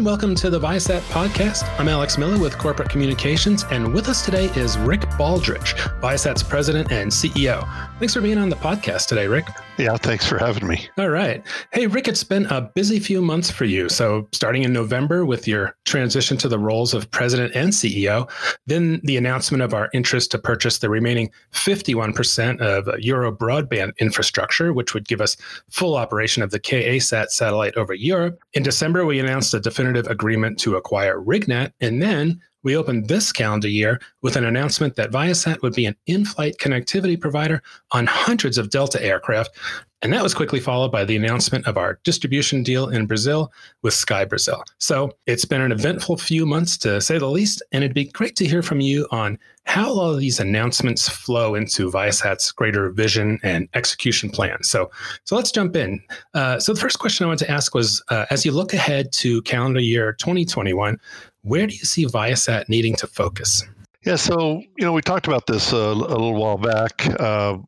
and 0.00 0.06
welcome 0.06 0.34
to 0.34 0.48
the 0.48 0.58
Viasat 0.58 1.00
podcast. 1.10 1.62
I'm 1.78 1.86
Alex 1.86 2.16
Miller 2.16 2.38
with 2.38 2.56
Corporate 2.56 2.88
Communications, 2.88 3.66
and 3.70 3.92
with 3.92 4.08
us 4.08 4.24
today 4.24 4.46
is 4.56 4.78
Rick 4.78 5.02
Baldridge, 5.18 5.74
Viasat's 6.00 6.42
president 6.42 6.90
and 6.90 7.10
CEO. 7.10 7.68
Thanks 7.98 8.14
for 8.14 8.22
being 8.22 8.38
on 8.38 8.48
the 8.48 8.56
podcast 8.56 9.08
today, 9.08 9.26
Rick. 9.26 9.44
Yeah, 9.80 9.96
thanks 9.96 10.26
for 10.26 10.36
having 10.36 10.68
me. 10.68 10.86
All 10.98 11.08
right. 11.08 11.42
Hey, 11.72 11.86
Rick, 11.86 12.06
it's 12.06 12.22
been 12.22 12.44
a 12.46 12.60
busy 12.60 12.98
few 12.98 13.22
months 13.22 13.50
for 13.50 13.64
you. 13.64 13.88
So, 13.88 14.28
starting 14.30 14.62
in 14.62 14.74
November 14.74 15.24
with 15.24 15.48
your 15.48 15.74
transition 15.86 16.36
to 16.36 16.48
the 16.48 16.58
roles 16.58 16.92
of 16.92 17.10
president 17.10 17.54
and 17.54 17.70
CEO, 17.70 18.30
then 18.66 19.00
the 19.04 19.16
announcement 19.16 19.62
of 19.62 19.72
our 19.72 19.88
interest 19.94 20.32
to 20.32 20.38
purchase 20.38 20.80
the 20.80 20.90
remaining 20.90 21.30
51% 21.52 22.60
of 22.60 22.88
Euro 23.00 23.34
broadband 23.34 23.96
infrastructure, 23.96 24.74
which 24.74 24.92
would 24.92 25.08
give 25.08 25.22
us 25.22 25.38
full 25.70 25.96
operation 25.96 26.42
of 26.42 26.50
the 26.50 26.60
KA-SAT 26.60 27.32
satellite 27.32 27.74
over 27.76 27.94
Europe. 27.94 28.38
In 28.52 28.62
December, 28.62 29.06
we 29.06 29.18
announced 29.18 29.54
a 29.54 29.60
definitive 29.60 30.06
agreement 30.08 30.58
to 30.58 30.76
acquire 30.76 31.18
RigNet. 31.18 31.72
And 31.80 32.02
then 32.02 32.38
we 32.62 32.76
opened 32.76 33.08
this 33.08 33.32
calendar 33.32 33.68
year 33.68 34.00
with 34.22 34.36
an 34.36 34.44
announcement 34.44 34.96
that 34.96 35.10
Viasat 35.10 35.62
would 35.62 35.74
be 35.74 35.86
an 35.86 35.96
in 36.06 36.24
flight 36.24 36.56
connectivity 36.58 37.18
provider 37.20 37.62
on 37.92 38.06
hundreds 38.06 38.58
of 38.58 38.70
Delta 38.70 39.02
aircraft. 39.02 39.56
And 40.02 40.14
that 40.14 40.22
was 40.22 40.32
quickly 40.32 40.60
followed 40.60 40.90
by 40.90 41.04
the 41.04 41.16
announcement 41.16 41.66
of 41.66 41.76
our 41.76 41.98
distribution 42.04 42.62
deal 42.62 42.88
in 42.88 43.06
Brazil 43.06 43.52
with 43.82 43.92
Sky 43.92 44.24
Brazil. 44.24 44.64
So 44.78 45.12
it's 45.26 45.44
been 45.44 45.60
an 45.60 45.72
eventful 45.72 46.16
few 46.16 46.46
months 46.46 46.78
to 46.78 47.02
say 47.02 47.18
the 47.18 47.28
least. 47.28 47.62
And 47.72 47.84
it'd 47.84 47.94
be 47.94 48.06
great 48.06 48.34
to 48.36 48.46
hear 48.46 48.62
from 48.62 48.80
you 48.80 49.06
on 49.10 49.38
how 49.64 49.90
all 49.90 50.10
of 50.10 50.18
these 50.18 50.40
announcements 50.40 51.06
flow 51.06 51.54
into 51.54 51.90
Viasat's 51.90 52.50
greater 52.50 52.90
vision 52.90 53.38
and 53.42 53.68
execution 53.74 54.30
plan. 54.30 54.62
So, 54.62 54.90
so 55.24 55.36
let's 55.36 55.52
jump 55.52 55.76
in. 55.76 56.02
Uh, 56.32 56.58
so 56.58 56.72
the 56.72 56.80
first 56.80 56.98
question 56.98 57.24
I 57.24 57.28
wanted 57.28 57.44
to 57.44 57.50
ask 57.50 57.74
was, 57.74 58.02
uh, 58.08 58.24
as 58.30 58.46
you 58.46 58.52
look 58.52 58.72
ahead 58.72 59.12
to 59.12 59.42
calendar 59.42 59.80
year 59.80 60.14
2021, 60.14 60.98
where 61.42 61.66
do 61.66 61.74
you 61.74 61.84
see 61.84 62.06
Viasat 62.06 62.68
needing 62.68 62.96
to 62.96 63.06
focus? 63.06 63.64
Yeah, 64.04 64.16
so 64.16 64.62
you 64.78 64.84
know 64.84 64.92
we 64.92 65.02
talked 65.02 65.26
about 65.26 65.46
this 65.46 65.72
uh, 65.72 65.76
a 65.76 65.94
little 65.94 66.34
while 66.34 66.58
back 66.58 67.06
uh, 67.20 67.58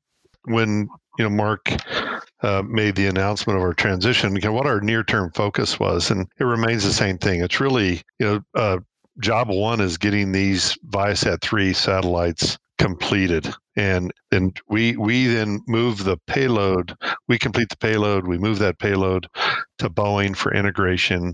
when 0.44 0.88
you 1.18 1.24
know 1.24 1.30
Mark 1.30 1.68
uh, 2.42 2.62
made 2.62 2.96
the 2.96 3.06
announcement 3.06 3.56
of 3.56 3.62
our 3.62 3.74
transition. 3.74 4.34
You 4.34 4.40
know, 4.42 4.52
what 4.52 4.66
our 4.66 4.80
near-term 4.80 5.32
focus 5.32 5.78
was, 5.78 6.10
and 6.10 6.26
it 6.38 6.44
remains 6.44 6.84
the 6.84 6.92
same 6.92 7.18
thing. 7.18 7.42
It's 7.42 7.60
really 7.60 8.02
you 8.18 8.26
know 8.26 8.40
uh, 8.54 8.78
job 9.20 9.48
one 9.48 9.80
is 9.80 9.98
getting 9.98 10.32
these 10.32 10.76
Viasat 10.88 11.42
three 11.42 11.72
satellites 11.72 12.58
completed 12.78 13.46
and 13.76 14.12
and 14.32 14.58
we 14.68 14.96
we 14.96 15.26
then 15.28 15.60
move 15.68 16.02
the 16.02 16.16
payload 16.26 16.96
we 17.28 17.38
complete 17.38 17.68
the 17.68 17.76
payload 17.76 18.26
we 18.26 18.36
move 18.38 18.58
that 18.58 18.78
payload 18.80 19.28
to 19.78 19.88
boeing 19.88 20.34
for 20.34 20.52
integration 20.52 21.32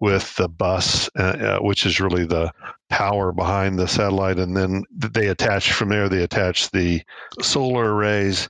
with 0.00 0.34
the 0.36 0.48
bus, 0.48 1.10
uh, 1.18 1.22
uh, 1.22 1.58
which 1.58 1.84
is 1.84 2.00
really 2.00 2.24
the 2.24 2.52
power 2.88 3.32
behind 3.32 3.78
the 3.78 3.88
satellite. 3.88 4.38
And 4.38 4.56
then 4.56 4.84
they 4.90 5.28
attach 5.28 5.72
from 5.72 5.88
there, 5.88 6.08
they 6.08 6.22
attach 6.22 6.70
the 6.70 7.02
solar 7.42 7.94
arrays 7.94 8.48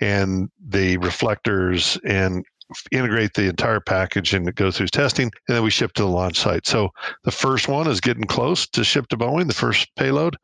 and 0.00 0.48
the 0.64 0.96
reflectors 0.98 1.98
and 2.04 2.44
integrate 2.92 3.34
the 3.34 3.48
entire 3.48 3.80
package 3.80 4.34
and 4.34 4.46
it 4.46 4.54
goes 4.54 4.76
through 4.76 4.88
testing. 4.88 5.30
And 5.48 5.56
then 5.56 5.62
we 5.62 5.70
ship 5.70 5.92
to 5.94 6.02
the 6.02 6.08
launch 6.08 6.38
site. 6.38 6.66
So 6.66 6.90
the 7.24 7.30
first 7.30 7.66
one 7.66 7.88
is 7.88 8.00
getting 8.00 8.24
close 8.24 8.66
to 8.68 8.84
ship 8.84 9.08
to 9.08 9.16
Boeing, 9.16 9.48
the 9.48 9.54
first 9.54 9.88
payload. 9.96 10.36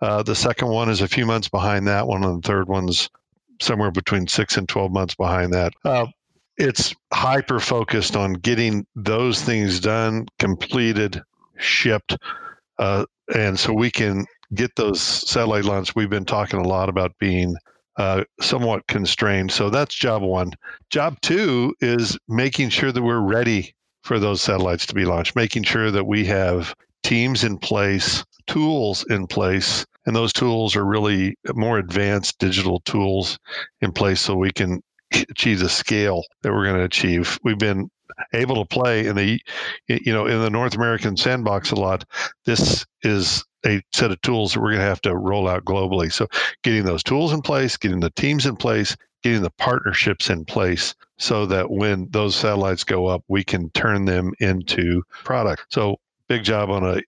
Uh, 0.00 0.22
the 0.22 0.34
second 0.34 0.68
one 0.68 0.88
is 0.88 1.00
a 1.00 1.08
few 1.08 1.26
months 1.26 1.48
behind 1.48 1.86
that 1.86 2.08
one, 2.08 2.24
and 2.24 2.42
the 2.42 2.46
third 2.46 2.68
one's 2.68 3.08
somewhere 3.60 3.92
between 3.92 4.26
six 4.26 4.56
and 4.56 4.68
12 4.68 4.90
months 4.90 5.14
behind 5.14 5.52
that. 5.52 5.72
Uh, 5.84 6.06
it's 6.62 6.94
hyper 7.12 7.58
focused 7.58 8.14
on 8.14 8.34
getting 8.34 8.86
those 8.94 9.42
things 9.42 9.80
done, 9.80 10.26
completed, 10.38 11.20
shipped, 11.58 12.16
uh, 12.78 13.04
and 13.34 13.58
so 13.58 13.72
we 13.72 13.90
can 13.90 14.24
get 14.54 14.70
those 14.76 15.00
satellite 15.00 15.64
launches. 15.64 15.96
We've 15.96 16.08
been 16.08 16.24
talking 16.24 16.60
a 16.60 16.68
lot 16.68 16.88
about 16.88 17.18
being 17.18 17.56
uh, 17.96 18.22
somewhat 18.40 18.86
constrained. 18.86 19.50
So 19.50 19.70
that's 19.70 19.94
job 19.94 20.22
one. 20.22 20.52
Job 20.88 21.16
two 21.20 21.74
is 21.80 22.16
making 22.28 22.68
sure 22.68 22.92
that 22.92 23.02
we're 23.02 23.20
ready 23.20 23.74
for 24.04 24.20
those 24.20 24.40
satellites 24.40 24.86
to 24.86 24.94
be 24.94 25.04
launched, 25.04 25.34
making 25.34 25.64
sure 25.64 25.90
that 25.90 26.06
we 26.06 26.24
have 26.26 26.74
teams 27.02 27.42
in 27.42 27.58
place, 27.58 28.24
tools 28.46 29.04
in 29.10 29.26
place, 29.26 29.84
and 30.06 30.14
those 30.14 30.32
tools 30.32 30.76
are 30.76 30.84
really 30.84 31.34
more 31.54 31.78
advanced 31.78 32.38
digital 32.38 32.78
tools 32.80 33.36
in 33.80 33.90
place 33.90 34.20
so 34.20 34.36
we 34.36 34.52
can 34.52 34.80
achieve 35.28 35.58
the 35.58 35.68
scale 35.68 36.24
that 36.42 36.52
we're 36.52 36.64
going 36.64 36.78
to 36.78 36.84
achieve. 36.84 37.38
We've 37.42 37.58
been 37.58 37.90
able 38.32 38.56
to 38.56 38.64
play 38.64 39.06
in 39.06 39.16
the 39.16 39.40
you 39.88 40.12
know 40.12 40.26
in 40.26 40.40
the 40.40 40.50
North 40.50 40.74
American 40.74 41.16
sandbox 41.16 41.70
a 41.70 41.76
lot. 41.76 42.04
This 42.44 42.86
is 43.02 43.44
a 43.64 43.82
set 43.92 44.10
of 44.10 44.20
tools 44.22 44.52
that 44.52 44.60
we're 44.60 44.70
going 44.70 44.80
to 44.80 44.86
have 44.86 45.02
to 45.02 45.16
roll 45.16 45.48
out 45.48 45.64
globally. 45.64 46.12
So 46.12 46.26
getting 46.62 46.84
those 46.84 47.02
tools 47.02 47.32
in 47.32 47.42
place, 47.42 47.76
getting 47.76 48.00
the 48.00 48.10
teams 48.10 48.46
in 48.46 48.56
place, 48.56 48.96
getting 49.22 49.42
the 49.42 49.50
partnerships 49.50 50.30
in 50.30 50.44
place 50.44 50.94
so 51.18 51.46
that 51.46 51.70
when 51.70 52.08
those 52.10 52.34
satellites 52.34 52.82
go 52.84 53.06
up, 53.06 53.22
we 53.28 53.44
can 53.44 53.70
turn 53.70 54.04
them 54.04 54.32
into 54.40 55.02
product. 55.22 55.66
So 55.70 55.96
big 56.28 56.42
job 56.42 56.70
on 56.70 56.84
a 56.84 57.00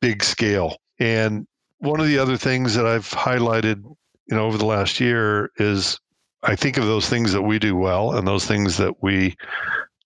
big 0.00 0.24
scale. 0.24 0.78
And 0.98 1.46
one 1.78 2.00
of 2.00 2.06
the 2.06 2.18
other 2.18 2.36
things 2.36 2.74
that 2.74 2.86
I've 2.86 3.08
highlighted, 3.10 3.82
you 3.84 4.36
know, 4.36 4.46
over 4.46 4.56
the 4.56 4.64
last 4.64 5.00
year 5.00 5.50
is 5.58 6.00
I 6.42 6.56
think 6.56 6.76
of 6.76 6.86
those 6.86 7.08
things 7.08 7.32
that 7.32 7.42
we 7.42 7.58
do 7.58 7.76
well 7.76 8.12
and 8.16 8.26
those 8.26 8.46
things 8.46 8.76
that 8.76 9.02
we 9.02 9.36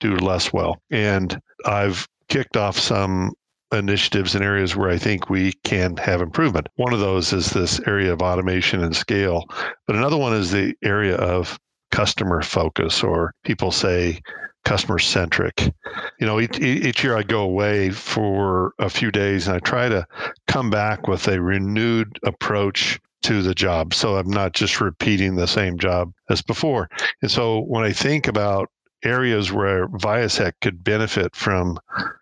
do 0.00 0.16
less 0.16 0.52
well. 0.52 0.80
And 0.90 1.40
I've 1.64 2.08
kicked 2.28 2.56
off 2.56 2.78
some 2.78 3.32
initiatives 3.72 4.34
in 4.34 4.42
areas 4.42 4.76
where 4.76 4.90
I 4.90 4.98
think 4.98 5.30
we 5.30 5.52
can 5.64 5.96
have 5.96 6.20
improvement. 6.20 6.68
One 6.76 6.92
of 6.92 7.00
those 7.00 7.32
is 7.32 7.50
this 7.50 7.80
area 7.86 8.12
of 8.12 8.22
automation 8.22 8.82
and 8.82 8.94
scale, 8.94 9.44
but 9.86 9.96
another 9.96 10.16
one 10.16 10.34
is 10.34 10.50
the 10.50 10.74
area 10.82 11.16
of 11.16 11.58
customer 11.90 12.42
focus, 12.42 13.02
or 13.02 13.34
people 13.44 13.70
say 13.70 14.20
customer 14.64 14.98
centric. 14.98 15.72
You 16.18 16.26
know, 16.26 16.40
each, 16.40 16.58
each 16.60 17.02
year 17.02 17.16
I 17.16 17.22
go 17.22 17.42
away 17.42 17.90
for 17.90 18.72
a 18.78 18.88
few 18.88 19.10
days 19.10 19.46
and 19.46 19.56
I 19.56 19.60
try 19.60 19.88
to 19.88 20.06
come 20.46 20.70
back 20.70 21.08
with 21.08 21.26
a 21.28 21.40
renewed 21.40 22.18
approach 22.24 22.98
to 23.22 23.42
the 23.42 23.54
job. 23.54 23.94
So 23.94 24.16
I'm 24.16 24.30
not 24.30 24.52
just 24.52 24.80
repeating 24.80 25.34
the 25.34 25.46
same 25.46 25.78
job 25.78 26.12
as 26.28 26.42
before. 26.42 26.88
And 27.20 27.30
so 27.30 27.60
when 27.60 27.84
I 27.84 27.92
think 27.92 28.28
about 28.28 28.68
areas 29.04 29.52
where 29.52 29.88
Viasat 29.88 30.52
could 30.60 30.84
benefit 30.84 31.34
from 31.34 31.78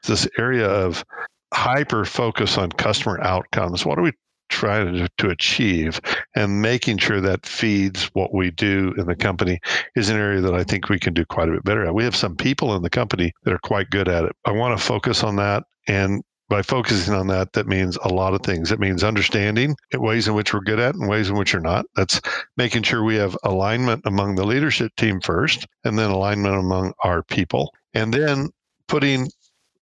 this 0.07 0.29
area 0.39 0.69
of 0.69 1.05
hyper 1.53 2.05
focus 2.05 2.57
on 2.57 2.71
customer 2.73 3.21
outcomes, 3.23 3.85
what 3.85 3.99
are 3.99 4.03
we 4.03 4.13
trying 4.49 4.93
to, 4.93 5.09
to 5.19 5.31
achieve 5.31 6.01
and 6.35 6.61
making 6.61 6.99
sure 6.99 7.21
that 7.21 7.47
feeds 7.47 8.07
what 8.15 8.35
we 8.35 8.51
do 8.51 8.93
in 8.99 9.07
the 9.07 9.15
company 9.15 9.61
is 9.95 10.09
an 10.09 10.17
area 10.17 10.41
that 10.41 10.55
I 10.55 10.65
think 10.65 10.89
we 10.89 10.99
can 10.99 11.15
do 11.15 11.25
quite 11.25 11.49
a 11.49 11.53
bit 11.53 11.65
better 11.65 11.87
at. 11.87 11.95
We 11.95 12.05
have 12.05 12.17
some 12.17 12.37
people 12.37 12.75
in 12.75 12.83
the 12.83 12.91
company 12.91 13.33
that 13.45 13.55
are 13.55 13.61
quite 13.61 13.91
good 13.91 14.09
at 14.09 14.25
it. 14.25 14.33
I 14.45 14.53
want 14.53 14.77
to 14.77 14.85
focus 14.85 15.23
on 15.23 15.37
that 15.37 15.63
and 15.87 16.23
by 16.51 16.63
focusing 16.63 17.15
on 17.15 17.29
that, 17.29 17.53
that 17.53 17.69
means 17.69 17.97
a 18.03 18.09
lot 18.09 18.35
of 18.35 18.43
things. 18.43 18.73
It 18.73 18.81
means 18.81 19.05
understanding 19.05 19.77
ways 19.95 20.27
in 20.27 20.35
which 20.35 20.53
we're 20.53 20.61
good 20.61 20.81
at 20.81 20.97
and 20.97 21.09
ways 21.09 21.31
in 21.31 21.37
which 21.37 21.55
we're 21.55 21.61
not. 21.61 21.87
That's 21.95 22.21
making 22.57 22.83
sure 22.83 23.05
we 23.05 23.15
have 23.15 23.37
alignment 23.45 24.03
among 24.05 24.35
the 24.35 24.45
leadership 24.45 24.91
team 24.97 25.21
first, 25.21 25.67
and 25.85 25.99
then 25.99 26.11
alignment 26.11 26.57
among 26.57 26.93
our 27.05 27.23
people. 27.23 27.73
And 27.95 28.13
then 28.13 28.51
putting 28.89 29.31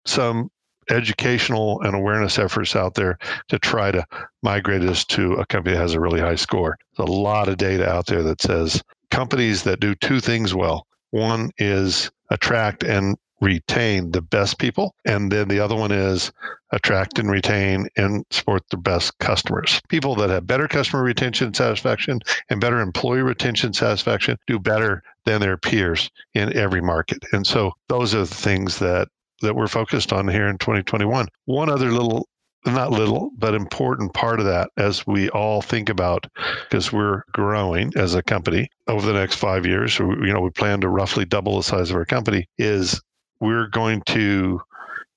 some 0.06 0.50
educational 0.90 1.82
and 1.82 1.96
awareness 1.96 2.38
efforts 2.38 2.76
out 2.76 2.96
there 2.96 3.18
to 3.48 3.58
try 3.60 3.92
to 3.92 4.06
migrate 4.44 4.84
us 4.84 5.06
to 5.06 5.34
a 5.36 5.46
company 5.46 5.76
that 5.76 5.82
has 5.82 5.94
a 5.94 6.00
really 6.00 6.20
high 6.20 6.36
score. 6.36 6.78
There's 6.98 7.08
a 7.08 7.12
lot 7.12 7.48
of 7.48 7.58
data 7.58 7.90
out 7.90 8.08
there 8.08 8.24
that 8.24 8.42
says 8.42 8.84
companies 9.10 9.64
that 9.64 9.80
do 9.80 9.96
two 9.96 10.20
things 10.20 10.54
well. 10.54 10.86
One 11.12 11.50
is 11.58 12.12
attract 12.30 12.84
and 12.84 13.16
retain 13.42 14.12
the 14.12 14.22
best 14.22 14.58
people. 14.60 14.96
And 15.06 15.32
then 15.32 15.48
the 15.48 15.60
other 15.60 15.76
one 15.76 15.92
is 15.92 16.32
attract 16.72 17.20
and 17.20 17.30
retain 17.30 17.88
and 17.96 18.26
support 18.30 18.64
the 18.70 18.78
best 18.78 19.18
customers. 19.20 19.82
People 19.90 20.16
that 20.16 20.30
have 20.30 20.48
better 20.48 20.68
customer 20.68 21.04
retention 21.04 21.54
satisfaction 21.54 22.20
and 22.50 22.60
better 22.60 22.80
employee 22.80 23.22
retention 23.22 23.74
satisfaction 23.74 24.38
do 24.48 24.60
better 24.60 25.04
than 25.26 25.42
their 25.42 25.58
peers 25.58 26.10
in 26.34 26.56
every 26.56 26.82
market. 26.82 27.24
And 27.32 27.46
so 27.46 27.74
those 27.88 28.16
are 28.16 28.26
the 28.26 28.28
things 28.28 28.80
that 28.80 29.08
that 29.42 29.56
we're 29.56 29.68
focused 29.68 30.12
on 30.12 30.28
here 30.28 30.48
in 30.48 30.58
2021. 30.58 31.28
One 31.46 31.70
other 31.70 31.92
little 31.92 32.28
not 32.66 32.92
little, 32.92 33.32
but 33.38 33.54
important 33.54 34.14
part 34.14 34.40
of 34.40 34.46
that 34.46 34.70
as 34.78 35.06
we 35.08 35.30
all 35.30 35.62
think 35.62 35.90
about, 35.90 36.28
because 36.64 36.92
we're 36.92 37.24
growing 37.32 37.94
as 37.96 38.16
a 38.16 38.24
company 38.24 38.70
over 38.88 39.06
the 39.06 39.14
next 39.14 39.36
five 39.36 39.66
years, 39.66 39.98
you 40.00 40.34
know, 40.34 40.42
we 40.42 40.50
plan 40.50 40.82
to 40.82 40.90
roughly 40.90 41.24
double 41.24 41.58
the 41.58 41.64
size 41.64 41.90
of 41.92 41.96
our 41.96 42.06
company, 42.06 42.48
is 42.58 43.00
we're 43.40 43.68
going 43.68 44.02
to 44.08 44.62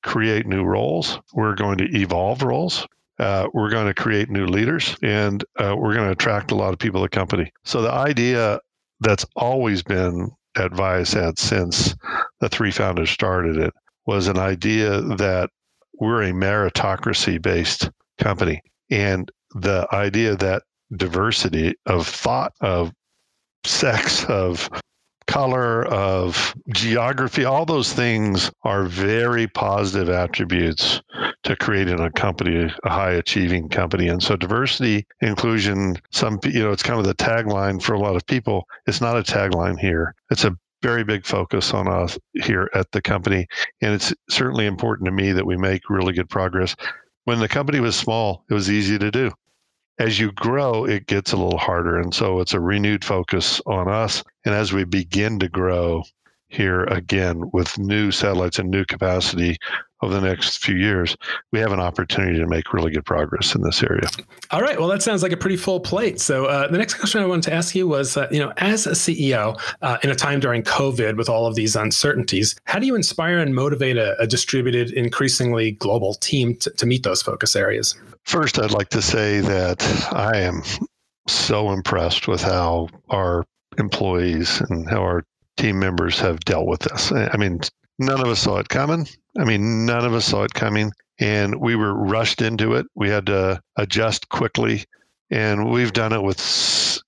create 0.02 0.46
new 0.46 0.64
roles. 0.64 1.20
We're 1.32 1.54
going 1.54 1.78
to 1.78 1.96
evolve 1.96 2.42
roles. 2.42 2.86
Uh, 3.18 3.48
we're 3.52 3.70
going 3.70 3.86
to 3.86 3.94
create 3.94 4.30
new 4.30 4.46
leaders 4.46 4.96
and 5.02 5.44
uh, 5.58 5.74
we're 5.76 5.92
going 5.92 6.06
to 6.06 6.12
attract 6.12 6.52
a 6.52 6.54
lot 6.54 6.72
of 6.72 6.78
people 6.78 7.00
to 7.00 7.04
the 7.04 7.08
company. 7.10 7.52
So 7.64 7.82
the 7.82 7.92
idea 7.92 8.60
that's 9.00 9.26
always 9.36 9.82
been 9.82 10.30
at 10.56 10.70
Viasat 10.72 11.38
since 11.38 11.94
the 12.40 12.48
three 12.48 12.70
founders 12.70 13.10
started 13.10 13.56
it 13.58 13.74
was 14.06 14.26
an 14.26 14.38
idea 14.38 15.02
that 15.02 15.50
we're 15.98 16.22
a 16.22 16.32
meritocracy 16.32 17.40
based 17.40 17.90
company. 18.18 18.62
And 18.90 19.30
the 19.54 19.86
idea 19.92 20.36
that 20.36 20.62
diversity 20.96 21.74
of 21.86 22.06
thought, 22.06 22.52
of 22.60 22.92
sex, 23.64 24.24
of 24.24 24.68
color, 25.30 25.86
of 25.86 26.54
geography, 26.74 27.44
all 27.44 27.64
those 27.64 27.92
things 27.92 28.50
are 28.64 28.84
very 28.84 29.46
positive 29.46 30.08
attributes 30.08 31.00
to 31.44 31.54
creating 31.54 32.00
a 32.00 32.10
company, 32.10 32.68
a 32.82 32.90
high 32.90 33.12
achieving 33.12 33.68
company. 33.68 34.08
And 34.08 34.20
so 34.20 34.34
diversity, 34.34 35.06
inclusion, 35.20 35.96
some, 36.10 36.40
you 36.44 36.64
know, 36.64 36.72
it's 36.72 36.82
kind 36.82 36.98
of 36.98 37.06
the 37.06 37.14
tagline 37.14 37.80
for 37.80 37.92
a 37.92 38.00
lot 38.00 38.16
of 38.16 38.26
people. 38.26 38.66
It's 38.88 39.00
not 39.00 39.16
a 39.16 39.22
tagline 39.22 39.78
here. 39.78 40.16
It's 40.32 40.44
a 40.44 40.56
very 40.82 41.04
big 41.04 41.24
focus 41.24 41.72
on 41.72 41.86
us 41.86 42.18
here 42.34 42.68
at 42.74 42.90
the 42.90 43.00
company. 43.00 43.46
And 43.80 43.94
it's 43.94 44.12
certainly 44.28 44.66
important 44.66 45.06
to 45.06 45.12
me 45.12 45.30
that 45.30 45.46
we 45.46 45.56
make 45.56 45.88
really 45.88 46.12
good 46.12 46.28
progress. 46.28 46.74
When 47.24 47.38
the 47.38 47.48
company 47.48 47.78
was 47.78 47.94
small, 47.94 48.44
it 48.50 48.54
was 48.54 48.68
easy 48.68 48.98
to 48.98 49.12
do 49.12 49.30
as 50.00 50.18
you 50.18 50.32
grow, 50.32 50.86
it 50.86 51.06
gets 51.06 51.32
a 51.32 51.36
little 51.36 51.58
harder. 51.58 52.00
And 52.00 52.12
so 52.12 52.40
it's 52.40 52.54
a 52.54 52.60
renewed 52.60 53.04
focus 53.04 53.60
on 53.66 53.86
us. 53.86 54.24
And 54.44 54.54
as 54.54 54.72
we 54.72 54.84
begin 54.84 55.38
to 55.40 55.48
grow 55.48 56.02
here 56.50 56.82
again 56.84 57.48
with 57.52 57.78
new 57.78 58.10
satellites 58.10 58.58
and 58.58 58.70
new 58.70 58.84
capacity 58.84 59.56
over 60.02 60.14
the 60.14 60.20
next 60.20 60.64
few 60.64 60.76
years, 60.76 61.16
we 61.52 61.60
have 61.60 61.72
an 61.72 61.78
opportunity 61.78 62.38
to 62.38 62.46
make 62.46 62.72
really 62.72 62.90
good 62.90 63.04
progress 63.04 63.54
in 63.54 63.62
this 63.62 63.82
area. 63.82 64.08
All 64.50 64.60
right. 64.60 64.78
Well, 64.78 64.88
that 64.88 65.02
sounds 65.02 65.22
like 65.22 65.30
a 65.30 65.36
pretty 65.36 65.56
full 65.56 65.78
plate. 65.78 66.20
So 66.20 66.46
uh, 66.46 66.68
the 66.68 66.78
next 66.78 66.94
question 66.94 67.22
I 67.22 67.26
wanted 67.26 67.44
to 67.50 67.54
ask 67.54 67.74
you 67.74 67.86
was, 67.86 68.16
uh, 68.16 68.26
you 68.30 68.40
know, 68.40 68.52
as 68.56 68.86
a 68.86 68.92
CEO 68.92 69.60
uh, 69.82 69.98
in 70.02 70.10
a 70.10 70.14
time 70.14 70.40
during 70.40 70.62
COVID 70.62 71.16
with 71.16 71.28
all 71.28 71.46
of 71.46 71.54
these 71.54 71.76
uncertainties, 71.76 72.56
how 72.64 72.78
do 72.78 72.86
you 72.86 72.94
inspire 72.96 73.38
and 73.38 73.54
motivate 73.54 73.96
a, 73.96 74.18
a 74.20 74.26
distributed, 74.26 74.90
increasingly 74.92 75.72
global 75.72 76.14
team 76.14 76.56
to, 76.56 76.70
to 76.70 76.86
meet 76.86 77.02
those 77.02 77.22
focus 77.22 77.54
areas? 77.54 77.94
First, 78.24 78.58
I'd 78.58 78.72
like 78.72 78.88
to 78.90 79.02
say 79.02 79.40
that 79.40 79.82
I 80.12 80.38
am 80.38 80.62
so 81.28 81.70
impressed 81.70 82.26
with 82.26 82.42
how 82.42 82.88
our 83.10 83.44
employees 83.80 84.60
and 84.68 84.88
how 84.88 85.02
our 85.02 85.24
team 85.56 85.78
members 85.78 86.18
have 86.20 86.40
dealt 86.40 86.66
with 86.66 86.80
this. 86.80 87.12
I 87.12 87.36
mean, 87.36 87.60
none 87.98 88.20
of 88.20 88.28
us 88.28 88.40
saw 88.40 88.58
it 88.58 88.68
coming. 88.68 89.06
I 89.38 89.44
mean, 89.44 89.86
none 89.86 90.04
of 90.04 90.14
us 90.14 90.24
saw 90.24 90.44
it 90.44 90.54
coming. 90.54 90.92
And 91.18 91.60
we 91.60 91.76
were 91.76 91.94
rushed 91.94 92.40
into 92.40 92.74
it. 92.74 92.86
We 92.94 93.10
had 93.10 93.26
to 93.26 93.60
adjust 93.76 94.28
quickly. 94.30 94.84
And 95.30 95.70
we've 95.70 95.92
done 95.92 96.12
it 96.12 96.22
with 96.22 96.40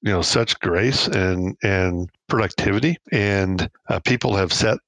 you 0.03 0.13
know 0.13 0.23
such 0.23 0.61
grace 0.61 1.09
and 1.09 1.57
and 1.63 2.11
productivity. 2.29 2.99
And 3.11 3.69
uh, 3.89 4.01
people 4.01 4.37
have 4.37 4.53
set 4.53 4.79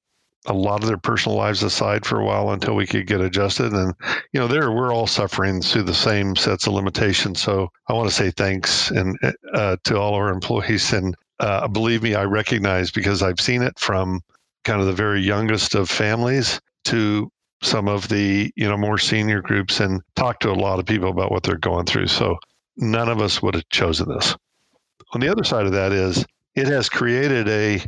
a 0.47 0.53
lot 0.53 0.81
of 0.81 0.87
their 0.87 0.97
personal 0.97 1.37
lives 1.37 1.63
aside 1.63 2.05
for 2.05 2.19
a 2.19 2.25
while 2.25 2.51
until 2.51 2.75
we 2.75 2.85
could 2.85 3.07
get 3.07 3.19
adjusted. 3.19 3.73
And 3.73 3.93
you 4.31 4.39
know, 4.39 4.47
there 4.47 4.71
we're 4.71 4.93
all 4.93 5.07
suffering 5.07 5.61
through 5.61 5.83
the 5.83 5.93
same 5.93 6.35
sets 6.35 6.67
of 6.67 6.73
limitations. 6.73 7.41
So 7.41 7.71
I 7.89 7.93
want 7.93 8.07
to 8.09 8.15
say 8.15 8.31
thanks 8.31 8.91
and 8.91 9.17
uh, 9.53 9.77
to 9.83 9.97
all 9.97 10.13
our 10.13 10.29
employees. 10.29 10.93
And 10.93 11.15
uh, 11.39 11.67
believe 11.67 12.03
me, 12.03 12.15
I 12.15 12.23
recognize 12.23 12.91
because 12.91 13.21
I've 13.21 13.39
seen 13.39 13.61
it 13.61 13.77
from 13.79 14.21
kind 14.63 14.81
of 14.81 14.87
the 14.87 14.93
very 14.93 15.21
youngest 15.21 15.75
of 15.75 15.89
families 15.89 16.59
to 16.85 17.29
some 17.61 17.87
of 17.87 18.07
the 18.09 18.51
you 18.55 18.67
know 18.67 18.77
more 18.77 18.97
senior 18.97 19.41
groups 19.41 19.79
and 19.79 20.01
talked 20.15 20.41
to 20.43 20.51
a 20.51 20.53
lot 20.53 20.79
of 20.79 20.85
people 20.85 21.09
about 21.09 21.31
what 21.31 21.43
they're 21.43 21.57
going 21.57 21.85
through. 21.85 22.07
So 22.07 22.37
none 22.77 23.09
of 23.09 23.21
us 23.21 23.41
would 23.41 23.55
have 23.55 23.69
chosen 23.69 24.09
this. 24.09 24.35
On 25.13 25.21
the 25.21 25.29
other 25.29 25.43
side 25.43 25.65
of 25.65 25.71
that 25.71 25.91
is 25.91 26.25
it 26.55 26.67
has 26.67 26.89
created 26.89 27.47
a 27.47 27.85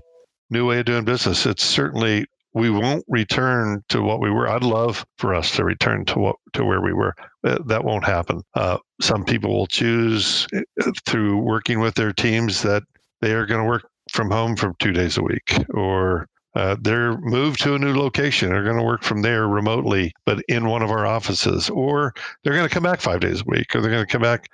new 0.49 0.67
way 0.67 0.79
of 0.79 0.85
doing 0.85 1.05
business. 1.05 1.45
It's 1.45 1.63
certainly 1.63 2.25
we 2.53 2.69
won't 2.69 3.05
return 3.07 3.83
to 3.89 4.01
what 4.01 4.19
we 4.19 4.31
were. 4.31 4.49
I'd 4.49 4.63
love 4.63 5.05
for 5.17 5.35
us 5.35 5.51
to 5.55 5.63
return 5.63 6.05
to 6.05 6.19
what 6.19 6.35
to 6.53 6.65
where 6.65 6.81
we 6.81 6.93
were. 6.93 7.13
That 7.43 7.83
won't 7.83 8.05
happen. 8.05 8.41
Uh, 8.55 8.77
some 8.99 9.23
people 9.23 9.53
will 9.53 9.67
choose 9.67 10.47
uh, 10.55 10.91
through 11.05 11.37
working 11.37 11.79
with 11.79 11.95
their 11.95 12.13
teams 12.13 12.63
that 12.63 12.83
they 13.21 13.33
are 13.33 13.45
going 13.45 13.61
to 13.61 13.67
work 13.67 13.87
from 14.11 14.31
home 14.31 14.55
for 14.55 14.73
two 14.79 14.93
days 14.93 15.17
a 15.17 15.23
week, 15.23 15.57
or 15.71 16.27
uh, 16.55 16.75
they're 16.81 17.17
moved 17.19 17.61
to 17.61 17.75
a 17.75 17.79
new 17.79 17.95
location. 17.95 18.49
They're 18.49 18.63
going 18.63 18.77
to 18.77 18.83
work 18.83 19.03
from 19.03 19.21
there 19.21 19.47
remotely, 19.47 20.13
but 20.25 20.41
in 20.47 20.67
one 20.67 20.81
of 20.81 20.91
our 20.91 21.05
offices, 21.05 21.69
or 21.69 22.13
they're 22.43 22.55
going 22.55 22.67
to 22.67 22.73
come 22.73 22.83
back 22.83 23.01
five 23.01 23.19
days 23.19 23.41
a 23.41 23.45
week, 23.45 23.75
or 23.75 23.81
they're 23.81 23.91
going 23.91 24.05
to 24.05 24.11
come 24.11 24.21
back 24.21 24.49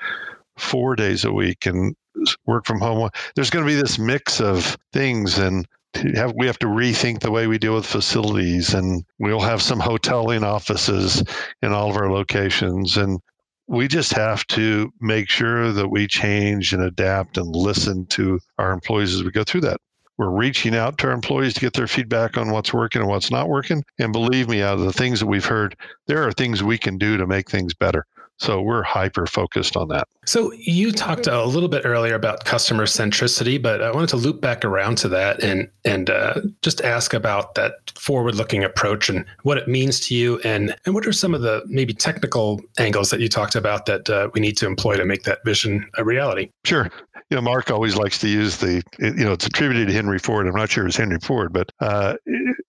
four 0.58 0.96
days 0.96 1.24
a 1.26 1.32
week 1.32 1.66
and 1.66 1.96
work 2.46 2.66
from 2.66 2.80
home. 2.80 3.10
There's 3.36 3.50
going 3.50 3.66
to 3.66 3.72
be 3.72 3.80
this 3.80 3.98
mix 3.98 4.42
of 4.42 4.78
things, 4.92 5.38
and 5.38 5.68
have 6.16 6.34
we 6.36 6.48
have 6.48 6.60
to 6.60 6.68
rethink 6.68 7.20
the 7.20 7.32
way 7.32 7.48
we 7.48 7.58
deal 7.58 7.76
with 7.76 7.86
facilities 7.86 8.74
and 8.74 9.06
we'll 9.20 9.40
have 9.40 9.62
some 9.62 9.80
hoteling 9.80 10.44
offices 10.44 11.24
in 11.62 11.72
all 11.72 11.90
of 11.90 11.98
our 11.98 12.12
locations 12.12 12.98
and 12.98 13.20
we 13.68 13.88
just 13.88 14.14
have 14.14 14.46
to 14.48 14.92
make 15.00 15.30
sure 15.30 15.72
that 15.72 15.90
we 15.90 16.08
change 16.08 16.74
and 16.74 16.84
adapt 16.84 17.38
and 17.38 17.56
listen 17.56 18.06
to 18.08 18.40
our 18.58 18.72
employees 18.72 19.14
as 19.16 19.24
we 19.24 19.32
go 19.32 19.44
through 19.44 19.62
that. 19.62 19.78
We're 20.18 20.30
reaching 20.30 20.76
out 20.76 20.98
to 21.00 21.08
our 21.08 21.14
employees 21.14 21.56
to 21.56 21.60
get 21.60 21.74
their 21.74 21.88
feedback 21.88 22.38
on 22.38 22.52
what's 22.52 22.74
working 22.74 23.02
and 23.02 23.10
what's 23.10 23.32
not 23.32 23.50
working. 23.50 23.84
And 23.98 24.14
believe 24.14 24.48
me 24.48 24.62
out 24.62 24.76
of 24.76 24.82
the 24.86 24.94
things 24.94 25.20
that 25.20 25.28
we've 25.28 25.46
heard 25.46 25.76
there 26.08 26.28
are 26.28 26.32
things 26.32 26.62
we 26.62 26.78
can 26.78 26.98
do 26.98 27.18
to 27.18 27.26
make 27.26 27.50
things 27.50 27.74
better 27.74 28.06
so 28.38 28.62
we're 28.62 28.84
hyper 28.84 29.26
focused 29.26 29.78
on 29.78 29.88
that. 29.90 30.08
So 30.26 30.52
you 30.54 30.92
talked 30.92 31.28
a 31.28 31.46
little 31.46 31.70
bit 31.70 31.84
earlier 31.86 32.16
about 32.16 32.46
customer 32.46 32.86
centricity, 32.86 33.62
but 33.62 33.82
I 33.82 33.92
wanted 33.92 34.10
to 34.10 34.18
loop 34.18 34.42
back 34.42 34.64
around 34.66 34.98
to 35.00 35.10
that 35.10 35.44
and 35.44 35.70
and 35.86 36.10
uh, 36.10 36.42
just 36.62 36.82
ask 36.82 37.14
about 37.14 37.56
that 37.56 37.92
forward-looking 37.96 38.64
approach 38.64 39.10
and 39.10 39.26
what 39.44 39.58
it 39.58 39.68
means 39.68 40.00
to 40.02 40.16
you, 40.16 40.40
and 40.40 40.76
and 40.86 40.96
what 40.96 41.06
are 41.06 41.14
some 41.14 41.34
of 41.34 41.42
the 41.42 41.64
maybe 41.68 41.94
technical 41.94 42.62
angles 42.78 43.10
that 43.10 43.20
you 43.20 43.30
talked 43.30 43.56
about 43.56 43.86
that 43.86 44.10
uh, 44.10 44.30
we 44.34 44.42
need 44.42 44.58
to 44.58 44.66
employ 44.66 44.96
to 44.98 45.06
make 45.06 45.24
that 45.24 45.44
vision 45.46 45.90
a 45.98 46.04
reality. 46.04 46.50
Sure. 46.66 46.90
You 47.30 47.38
know, 47.38 47.42
Mark 47.42 47.72
always 47.72 47.96
likes 47.96 48.20
to 48.20 48.28
use 48.28 48.58
the, 48.58 48.84
you 49.00 49.24
know, 49.24 49.32
it's 49.32 49.48
attributed 49.48 49.88
to 49.88 49.94
Henry 49.94 50.20
Ford. 50.20 50.46
I'm 50.46 50.54
not 50.54 50.70
sure 50.70 50.86
it's 50.86 50.98
Henry 50.98 51.18
Ford, 51.20 51.52
but 51.52 51.72
uh, 51.80 52.16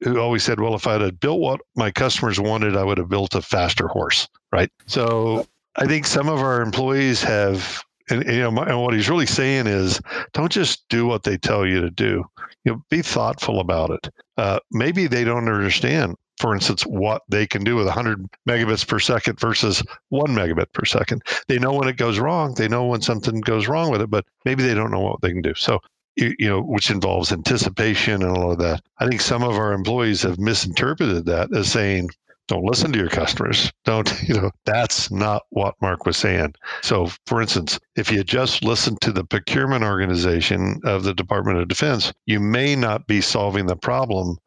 who 0.01 0.19
always 0.19 0.43
said, 0.43 0.59
well, 0.59 0.75
if 0.75 0.87
I'd 0.87 1.03
have 1.03 1.21
built 1.21 1.41
what 1.41 1.61
my 1.77 1.91
customers 1.91 2.41
wanted, 2.41 2.75
I 2.75 2.83
would 2.83 2.97
have 2.97 3.11
built 3.11 3.35
a 3.35 3.43
faster 3.43 3.89
horse, 3.89 4.27
right? 4.53 4.71
So 4.87 5.47
I 5.77 5.87
think 5.87 6.07
some 6.07 6.29
of 6.29 6.41
our 6.41 6.61
employees 6.63 7.23
have, 7.23 7.83
and, 8.11 8.23
and 8.23 8.33
you 8.33 8.41
know, 8.41 8.51
my, 8.51 8.67
and 8.67 8.81
what 8.81 8.95
he's 8.95 9.09
really 9.09 9.27
saying 9.27 9.67
is, 9.67 10.01
don't 10.33 10.53
just 10.53 10.85
do 10.89 11.07
what 11.07 11.25
they 11.25 11.37
tell 11.37 11.67
you 11.67 11.81
to 11.81 11.91
do. 11.91 12.25
You 12.65 12.73
know, 12.73 12.83
be 12.91 13.03
thoughtful 13.03 13.61
about 13.61 13.91
it. 13.91 14.09
Uh, 14.37 14.61
maybe 14.71 15.07
they 15.07 15.25
don't 15.25 15.49
understand, 15.49 16.17
for 16.39 16.55
instance, 16.55 16.83
what 16.83 17.23
they 17.29 17.47
can 17.47 17.65
do 17.65 17.77
with 17.77 17.87
100 17.87 18.27
megabits 18.49 18.87
per 18.87 18.99
second 18.99 19.41
versus 19.41 19.83
one 20.11 20.35
megabit 20.35 20.73
per 20.73 20.85
second. 20.85 21.23
They 21.49 21.59
know 21.59 21.73
when 21.73 21.89
it 21.89 21.97
goes 21.97 22.19
wrong. 22.19 22.55
They 22.55 22.69
know 22.69 22.87
when 22.87 23.03
something 23.03 23.41
goes 23.41 23.69
wrong 23.69 23.91
with 23.91 24.01
it, 24.01 24.11
but 24.11 24.25
maybe 24.45 24.63
they 24.63 24.75
don't 24.75 24.91
know 24.91 25.01
what 25.01 25.21
they 25.21 25.31
can 25.31 25.43
do. 25.43 25.55
So 25.55 25.81
you, 26.17 26.35
you, 26.39 26.49
know, 26.49 26.61
which 26.61 26.91
involves 26.91 27.33
anticipation 27.33 28.23
and 28.23 28.37
all 28.37 28.53
of 28.53 28.59
that. 28.59 28.83
I 28.99 29.09
think 29.09 29.21
some 29.21 29.43
of 29.43 29.57
our 29.57 29.73
employees 29.73 30.23
have 30.23 30.39
misinterpreted 30.39 31.27
that 31.27 31.55
as 31.55 31.71
saying, 31.71 32.11
don't 32.47 32.65
listen 32.65 32.93
to 32.93 32.99
your 32.99 33.09
customers. 33.09 33.73
Don't, 33.85 34.13
you 34.29 34.35
know, 34.35 34.51
that's 34.65 35.11
not 35.11 35.43
what 35.51 35.75
Mark 35.81 36.07
was 36.07 36.17
saying. 36.17 36.55
So, 36.83 37.09
for 37.27 37.41
instance, 37.41 37.79
if 37.97 38.11
you 38.11 38.25
just 38.25 38.65
listen 38.65 38.97
to 39.01 39.13
the 39.13 39.25
procurement 39.25 39.85
organization 39.85 40.81
of 40.85 41.05
the 41.05 41.15
Department 41.15 41.59
of 41.59 41.69
Defense, 41.69 42.13
you 42.27 42.41
may 42.41 42.77
not 42.77 43.07
be 43.07 43.21
solving 43.21 43.67
the 43.67 43.77
problem 43.77 44.39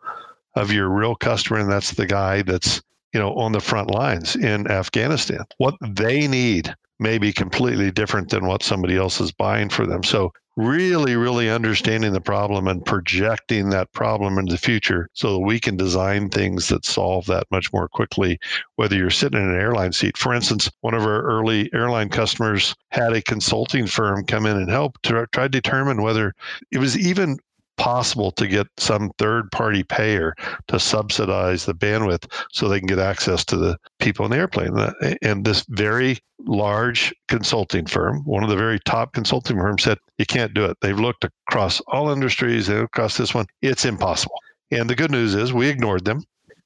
of 0.55 0.71
your 0.71 0.89
real 0.89 1.15
customer. 1.15 1.59
And 1.59 1.71
that's 1.71 1.91
the 1.91 2.05
guy 2.05 2.41
that's, 2.41 2.81
you 3.13 3.19
know, 3.19 3.33
on 3.35 3.51
the 3.51 3.59
front 3.59 3.91
lines 3.91 4.35
in 4.35 4.69
Afghanistan. 4.69 5.45
What 5.57 5.75
they 5.81 6.27
need 6.27 6.73
may 6.99 7.17
be 7.17 7.31
completely 7.31 7.91
different 7.91 8.29
than 8.29 8.47
what 8.47 8.63
somebody 8.63 8.97
else 8.97 9.21
is 9.21 9.31
buying 9.31 9.69
for 9.69 9.85
them. 9.85 10.03
So 10.03 10.33
really, 10.57 11.15
really 11.15 11.49
understanding 11.49 12.11
the 12.11 12.19
problem 12.19 12.67
and 12.67 12.83
projecting 12.83 13.69
that 13.69 13.93
problem 13.93 14.39
into 14.39 14.51
the 14.51 14.57
future 14.57 15.07
so 15.13 15.33
that 15.33 15.39
we 15.39 15.59
can 15.59 15.77
design 15.77 16.29
things 16.29 16.67
that 16.67 16.83
solve 16.83 17.27
that 17.27 17.45
much 17.51 17.71
more 17.71 17.87
quickly, 17.87 18.39
whether 18.75 18.95
you're 18.95 19.11
sitting 19.11 19.39
in 19.39 19.49
an 19.49 19.55
airline 19.55 19.93
seat. 19.93 20.17
For 20.17 20.33
instance, 20.33 20.69
one 20.81 20.95
of 20.95 21.03
our 21.03 21.21
early 21.21 21.69
airline 21.73 22.09
customers 22.09 22.75
had 22.89 23.13
a 23.13 23.21
consulting 23.21 23.85
firm 23.85 24.25
come 24.25 24.47
in 24.47 24.57
and 24.57 24.69
help 24.69 24.99
to 25.03 25.27
try 25.31 25.43
to 25.43 25.49
determine 25.49 26.01
whether 26.01 26.33
it 26.71 26.79
was 26.79 26.97
even 26.97 27.37
possible 27.77 28.31
to 28.31 28.47
get 28.47 28.65
some 28.77 29.11
third 29.19 29.51
party 29.51 29.83
payer 29.83 30.33
to 30.67 30.79
subsidize 30.79 31.65
the 31.65 31.75
bandwidth 31.75 32.25
so 32.51 32.67
they 32.67 32.79
can 32.79 32.87
get 32.87 32.97
access 32.97 33.45
to 33.45 33.55
the 33.55 33.77
people 33.99 34.25
in 34.25 34.31
the 34.31 34.37
airplane. 34.37 34.75
And 35.21 35.47
uh, 35.47 35.49
this 35.49 35.63
very 35.69 36.17
large 36.47 37.13
consulting 37.27 37.85
firm, 37.85 38.23
one 38.23 38.43
of 38.43 38.49
the 38.49 38.55
very 38.55 38.79
top 38.79 39.13
consulting 39.13 39.57
firms, 39.57 39.83
said, 39.83 39.97
You 40.17 40.25
can't 40.25 40.53
do 40.53 40.65
it. 40.65 40.77
They've 40.81 40.99
looked 40.99 41.25
across 41.49 41.81
all 41.87 42.11
industries, 42.11 42.67
they 42.67 42.77
across 42.77 43.17
this 43.17 43.33
one. 43.33 43.45
It's 43.61 43.85
impossible. 43.85 44.39
And 44.71 44.89
the 44.89 44.95
good 44.95 45.11
news 45.11 45.35
is 45.35 45.53
we 45.53 45.67
ignored 45.67 46.05
them 46.05 46.23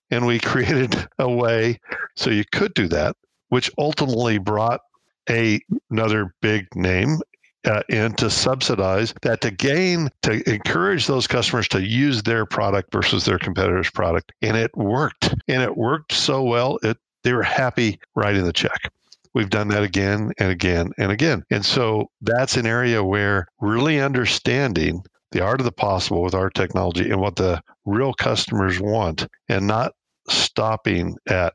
and 0.10 0.26
we 0.26 0.40
created 0.40 0.96
a 1.20 1.30
way 1.30 1.80
so 2.16 2.30
you 2.30 2.44
could 2.52 2.74
do 2.74 2.88
that, 2.90 3.16
which 3.50 3.72
ultimately 3.78 4.38
brought 4.38 4.82
a, 5.30 5.60
another 5.90 6.34
big 6.42 6.68
name 6.76 7.20
uh, 7.66 7.84
to 7.84 8.30
subsidize 8.30 9.14
that 9.22 9.42
to 9.42 9.52
gain 9.52 10.10
to 10.24 10.50
encourage 10.52 11.06
those 11.06 11.28
customers 11.28 11.68
to 11.68 11.86
use 11.86 12.24
their 12.24 12.46
product 12.46 12.92
versus 12.92 13.24
their 13.24 13.38
competitor's 13.38 13.92
product 13.92 14.32
and 14.42 14.58
it 14.58 14.76
worked 14.76 15.36
and 15.48 15.62
it 15.62 15.78
worked 15.78 16.12
so 16.12 16.42
well 16.42 16.80
it 16.82 16.98
they 17.24 17.34
were 17.34 17.44
happy 17.44 18.00
writing 18.16 18.44
the 18.44 18.54
check 18.54 18.92
we've 19.34 19.50
done 19.50 19.70
that 19.70 19.84
again 19.84 20.32
and 20.38 20.52
again 20.52 20.92
and 20.98 21.12
again. 21.12 21.44
And 21.50 21.66
so 21.66 22.10
that's 22.22 22.58
an 22.58 22.66
area 22.66 23.04
where 23.04 23.48
really 23.60 24.00
understanding 24.00 25.04
the 25.32 25.42
art 25.42 25.62
of 25.62 25.66
the 25.66 25.72
possible 25.72 26.22
with 26.22 26.36
our 26.36 26.50
technology 26.50 27.10
and 27.10 27.22
what 27.22 27.38
the 27.38 27.62
real 27.86 28.14
customers 28.14 28.80
want 28.80 29.28
and 29.48 29.68
not 29.68 29.94
stopping 30.28 31.16
at 31.28 31.54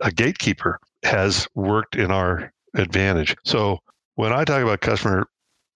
a 0.00 0.10
gatekeeper 0.10 0.78
has 1.04 1.46
worked 1.54 1.96
in 1.96 2.10
our 2.10 2.52
advantage. 2.74 3.34
So 3.44 3.78
when 4.16 4.32
I 4.32 4.44
talk 4.44 4.62
about 4.62 4.80
customer 4.80 5.26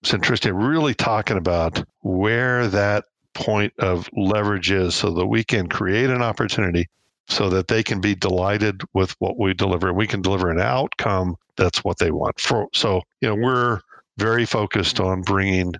centricity, 0.04 0.52
really 0.54 0.94
talking 0.94 1.36
about 1.36 1.82
where 2.02 2.66
that 2.68 3.04
point 3.34 3.72
of 3.78 4.08
leverage 4.16 4.70
is 4.70 4.94
so 4.94 5.10
that 5.10 5.26
we 5.26 5.44
can 5.44 5.68
create 5.68 6.10
an 6.10 6.22
opportunity 6.22 6.86
so 7.28 7.50
that 7.50 7.68
they 7.68 7.82
can 7.82 8.00
be 8.00 8.14
delighted 8.14 8.82
with 8.94 9.14
what 9.18 9.38
we 9.38 9.54
deliver. 9.54 9.92
We 9.92 10.06
can 10.06 10.22
deliver 10.22 10.50
an 10.50 10.60
outcome 10.60 11.36
that's 11.56 11.84
what 11.84 11.98
they 11.98 12.10
want. 12.10 12.38
For, 12.38 12.68
so, 12.72 13.02
you 13.20 13.28
know, 13.28 13.34
we're 13.34 13.80
very 14.18 14.46
focused 14.46 15.00
on 15.00 15.22
bringing 15.22 15.74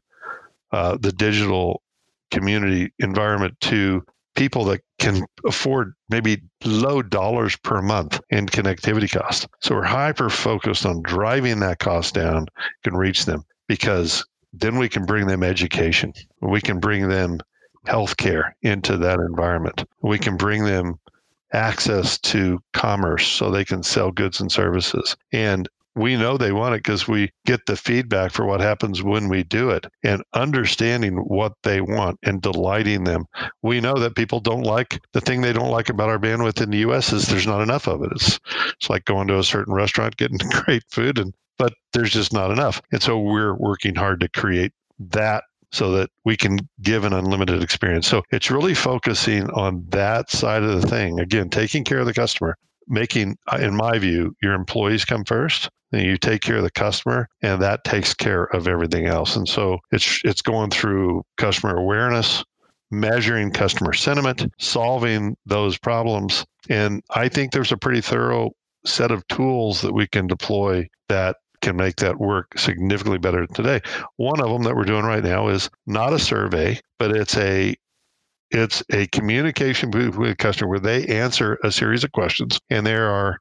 uh, 0.73 0.99
the 1.01 1.13
digital 1.13 1.83
community 2.31 2.93
environment 2.99 3.59
to 3.61 4.05
people 4.35 4.65
that 4.65 4.81
can 4.99 5.25
afford 5.47 5.95
maybe 6.11 6.43
low 6.65 7.03
dollars 7.03 7.57
per 7.57 7.81
month 7.81 8.21
in 8.31 8.47
connectivity 8.47 9.11
costs. 9.11 9.47
So 9.61 9.75
we're 9.75 9.85
hyper 9.85 10.29
focused 10.29 10.85
on 10.85 11.03
driving 11.03 11.61
that 11.61 11.79
cost 11.79 12.15
down, 12.15 12.47
can 12.85 12.95
reach 12.95 13.25
them 13.25 13.45
because 13.69 14.25
then 14.53 14.77
we 14.79 14.89
can 14.89 15.05
bring 15.05 15.27
them 15.27 15.43
education. 15.43 16.13
We 16.41 16.61
can 16.61 16.81
bring 16.81 17.09
them 17.09 17.41
healthcare 17.87 18.53
into 18.63 18.97
that 18.99 19.19
environment. 19.21 19.85
We 20.03 20.19
can 20.19 20.37
bring 20.37 20.65
them 20.65 20.99
access 21.57 22.19
to 22.19 22.61
commerce 22.75 23.27
so 23.27 23.51
they 23.51 23.65
can 23.65 23.83
sell 23.83 24.13
goods 24.13 24.41
and 24.41 24.53
services. 24.53 25.17
And 25.33 25.69
we 25.97 26.15
know 26.15 26.37
they 26.37 26.53
want 26.53 26.75
it 26.75 26.85
because 26.85 27.09
we 27.09 27.31
get 27.47 27.65
the 27.67 27.75
feedback 27.75 28.31
for 28.31 28.45
what 28.45 28.61
happens 28.61 29.03
when 29.03 29.31
we 29.31 29.43
do 29.43 29.71
it 29.71 29.87
and 30.05 30.23
understanding 30.35 31.17
what 31.17 31.55
they 31.63 31.81
want 31.81 32.19
and 32.23 32.43
delighting 32.43 33.05
them. 33.05 33.25
We 33.63 33.81
know 33.81 33.95
that 33.95 34.15
people 34.15 34.41
don't 34.41 34.63
like 34.63 35.01
the 35.15 35.23
thing 35.23 35.41
they 35.41 35.55
don't 35.55 35.71
like 35.71 35.89
about 35.89 36.11
our 36.11 36.19
bandwidth 36.19 36.63
in 36.63 36.71
the 36.71 36.79
US 36.91 37.15
is 37.15 37.27
there's 37.27 37.47
not 37.47 37.63
enough 37.63 37.89
of 37.89 38.03
it. 38.03 38.13
It's 38.13 38.39
it's 38.75 38.91
like 38.91 39.07
going 39.07 39.27
to 39.29 39.39
a 39.39 39.45
certain 39.45 39.73
restaurant 39.73 40.17
getting 40.19 40.39
great 40.65 40.83
food 40.91 41.19
and 41.19 41.33
but 41.59 41.73
there's 41.95 42.13
just 42.13 42.35
not 42.35 42.51
enough. 42.51 42.83
And 42.93 43.03
so 43.03 43.19
we're 43.19 43.55
working 43.55 43.95
hard 43.95 44.21
to 44.21 44.29
create 44.29 44.73
that 44.99 45.45
so 45.73 45.93
that 45.93 46.11
we 46.25 46.37
can 46.37 46.59
give 46.83 47.05
an 47.05 47.13
unlimited 47.13 47.63
experience. 47.63 48.07
So 48.07 48.23
it's 48.31 48.51
really 48.51 48.75
focusing 48.75 49.51
on 49.51 49.85
that 49.89 50.31
side 50.31 50.63
of 50.63 50.81
the 50.81 50.87
thing. 50.87 51.21
Again, 51.21 51.51
taking 51.51 51.85
care 51.85 51.99
of 51.99 52.07
the 52.07 52.15
customer, 52.15 52.57
making, 52.89 53.37
uh, 53.53 53.59
in 53.61 53.75
my 53.77 53.99
view, 53.99 54.35
your 54.43 54.55
employees 54.55 55.05
come 55.05 55.25
first. 55.25 55.69
And 55.93 56.03
you 56.03 56.19
take 56.19 56.43
care 56.43 56.57
of 56.57 56.65
the 56.65 56.71
customer, 56.73 57.29
and 57.43 57.63
that 57.63 57.85
takes 57.85 58.13
care 58.13 58.53
of 58.53 58.67
everything 58.67 59.07
else. 59.07 59.37
And 59.37 59.49
so 59.49 59.79
it's 59.93 60.21
it's 60.25 60.43
going 60.43 60.71
through 60.71 61.23
customer 61.37 61.77
awareness, 61.77 62.43
measuring 62.91 63.53
customer 63.53 63.93
sentiment, 63.93 64.47
solving 64.59 65.37
those 65.47 65.79
problems. 65.79 66.45
And 66.69 67.03
I 67.15 67.29
think 67.29 67.53
there's 67.53 67.71
a 67.71 67.77
pretty 67.77 68.01
thorough 68.01 68.51
set 68.85 69.13
of 69.13 69.27
tools 69.29 69.81
that 69.83 69.95
we 69.95 70.09
can 70.09 70.27
deploy 70.27 70.89
that 71.09 71.37
can 71.67 71.77
make 71.77 71.97
that 71.97 72.21
work 72.21 72.57
significantly 72.57 73.19
better 73.19 73.45
today. 73.49 73.81
One 74.19 74.41
of 74.41 74.49
them 74.49 74.63
that 74.63 74.77
we're 74.77 74.85
doing 74.85 75.05
right 75.05 75.25
now 75.25 75.49
is 75.49 75.69
not 75.85 76.13
a 76.13 76.19
survey, 76.19 76.81
but 76.99 77.11
it's 77.11 77.37
a 77.37 77.75
it's 78.53 78.85
a 78.93 79.09
communication 79.09 79.91
with 79.91 80.31
a 80.31 80.37
customer 80.37 80.71
where 80.71 80.79
they 80.79 81.05
answer 81.07 81.59
a 81.65 81.73
series 81.73 82.05
of 82.05 82.13
questions 82.13 82.61
and 82.71 82.87
there 82.87 83.11
are 83.11 83.41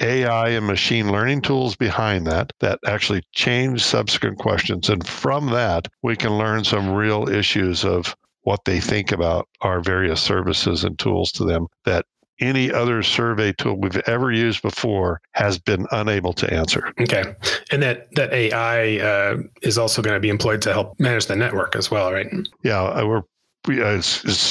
AI 0.00 0.50
and 0.50 0.66
machine 0.66 1.10
learning 1.10 1.40
tools 1.40 1.74
behind 1.74 2.26
that 2.26 2.52
that 2.60 2.78
actually 2.84 3.22
change 3.32 3.82
subsequent 3.82 4.38
questions. 4.38 4.90
And 4.90 5.06
from 5.06 5.46
that, 5.46 5.88
we 6.02 6.14
can 6.14 6.36
learn 6.36 6.64
some 6.64 6.90
real 6.90 7.26
issues 7.26 7.86
of 7.86 8.14
what 8.42 8.66
they 8.66 8.80
think 8.80 9.12
about 9.12 9.48
our 9.62 9.80
various 9.80 10.20
services 10.20 10.84
and 10.84 10.98
tools 10.98 11.32
to 11.32 11.44
them 11.44 11.68
that 11.86 12.04
any 12.40 12.72
other 12.72 13.02
survey 13.02 13.52
tool 13.52 13.78
we've 13.80 13.96
ever 14.06 14.32
used 14.32 14.62
before 14.62 15.20
has 15.32 15.58
been 15.58 15.86
unable 15.92 16.32
to 16.34 16.52
answer. 16.52 16.92
Okay, 17.00 17.34
and 17.70 17.82
that 17.82 18.14
that 18.14 18.32
AI 18.32 18.98
uh, 18.98 19.36
is 19.62 19.78
also 19.78 20.02
going 20.02 20.14
to 20.14 20.20
be 20.20 20.28
employed 20.28 20.62
to 20.62 20.72
help 20.72 20.98
manage 20.98 21.26
the 21.26 21.36
network 21.36 21.76
as 21.76 21.90
well, 21.90 22.12
right? 22.12 22.26
Yeah, 22.62 22.82
uh, 22.82 23.06
we're 23.06 23.22
we, 23.66 23.80
uh, 23.80 24.02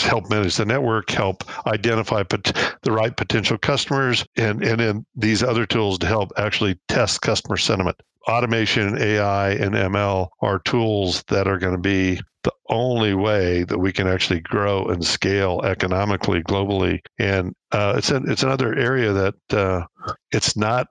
help 0.03 0.29
manage 0.29 0.55
the 0.55 0.65
network, 0.65 1.09
help 1.09 1.43
identify 1.67 2.23
pot- 2.23 2.77
the 2.83 2.91
right 2.91 3.15
potential 3.15 3.57
customers, 3.57 4.25
and 4.37 4.63
and 4.63 4.79
then 4.79 5.05
these 5.15 5.43
other 5.43 5.65
tools 5.65 5.99
to 5.99 6.07
help 6.07 6.31
actually 6.37 6.79
test 6.87 7.21
customer 7.21 7.57
sentiment. 7.57 8.01
Automation, 8.29 9.01
AI, 9.01 9.51
and 9.51 9.73
ML 9.73 10.27
are 10.41 10.59
tools 10.59 11.23
that 11.27 11.47
are 11.47 11.57
going 11.57 11.73
to 11.73 11.81
be 11.81 12.21
the 12.43 12.53
only 12.69 13.13
way 13.13 13.63
that 13.63 13.77
we 13.77 13.91
can 13.91 14.07
actually 14.07 14.39
grow 14.39 14.85
and 14.85 15.05
scale 15.05 15.61
economically 15.63 16.41
globally. 16.43 16.99
And 17.19 17.55
uh, 17.71 17.95
it's 17.97 18.09
it's 18.09 18.43
another 18.43 18.75
area 18.75 19.13
that 19.13 19.35
uh, 19.51 19.85
it's 20.31 20.55
not 20.57 20.87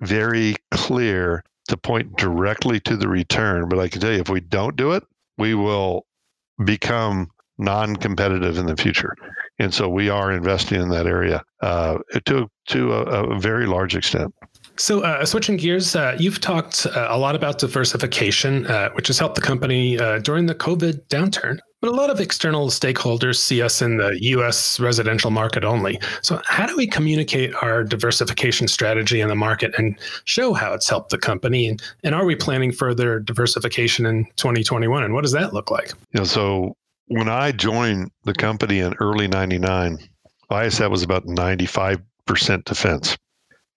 very 0.00 0.56
clear 0.70 1.42
to 1.68 1.76
point 1.76 2.16
directly 2.16 2.80
to 2.80 2.96
the 2.96 3.08
return. 3.08 3.68
But 3.68 3.78
I 3.78 3.88
can 3.88 4.00
tell 4.00 4.12
you, 4.12 4.20
if 4.20 4.28
we 4.28 4.40
don't 4.40 4.76
do 4.76 4.92
it, 4.92 5.04
we 5.38 5.54
will 5.54 6.06
become 6.64 7.28
non-competitive 7.58 8.58
in 8.58 8.66
the 8.66 8.76
future. 8.76 9.14
And 9.58 9.72
so 9.72 9.88
we 9.88 10.08
are 10.08 10.32
investing 10.32 10.80
in 10.80 10.88
that 10.90 11.06
area 11.06 11.42
uh, 11.60 11.98
to 12.26 12.48
to 12.68 12.92
a, 12.92 13.30
a 13.30 13.38
very 13.38 13.66
large 13.66 13.96
extent. 13.96 14.34
So, 14.76 15.00
uh, 15.00 15.24
switching 15.26 15.56
gears, 15.56 15.94
uh, 15.94 16.16
you've 16.18 16.40
talked 16.40 16.86
uh, 16.86 17.08
a 17.10 17.18
lot 17.18 17.34
about 17.34 17.58
diversification, 17.58 18.66
uh, 18.66 18.90
which 18.90 19.06
has 19.08 19.18
helped 19.18 19.34
the 19.34 19.40
company 19.40 19.98
uh, 19.98 20.18
during 20.18 20.46
the 20.46 20.54
COVID 20.54 21.06
downturn. 21.08 21.58
But 21.82 21.90
a 21.90 21.94
lot 21.94 22.10
of 22.10 22.20
external 22.20 22.68
stakeholders 22.68 23.36
see 23.36 23.60
us 23.60 23.82
in 23.82 23.98
the 23.98 24.16
US 24.22 24.80
residential 24.80 25.30
market 25.30 25.64
only. 25.64 26.00
So, 26.22 26.40
how 26.46 26.66
do 26.66 26.76
we 26.76 26.86
communicate 26.86 27.54
our 27.56 27.84
diversification 27.84 28.66
strategy 28.66 29.20
in 29.20 29.28
the 29.28 29.34
market 29.34 29.74
and 29.76 29.98
show 30.24 30.54
how 30.54 30.72
it's 30.72 30.88
helped 30.88 31.10
the 31.10 31.18
company? 31.18 31.68
And, 31.68 31.82
and 32.02 32.14
are 32.14 32.24
we 32.24 32.34
planning 32.34 32.72
further 32.72 33.18
diversification 33.18 34.06
in 34.06 34.24
2021? 34.36 35.02
And 35.02 35.12
what 35.12 35.22
does 35.22 35.32
that 35.32 35.52
look 35.52 35.70
like? 35.70 35.90
You 36.12 36.20
know, 36.20 36.24
so 36.24 36.76
when 37.08 37.28
I 37.28 37.52
joined 37.52 38.10
the 38.24 38.34
company 38.34 38.78
in 38.78 38.94
early 39.00 39.28
99, 39.28 39.98
Viasat 40.50 40.90
was 40.90 41.02
about 41.02 41.26
95% 41.26 42.00
defense. 42.64 43.16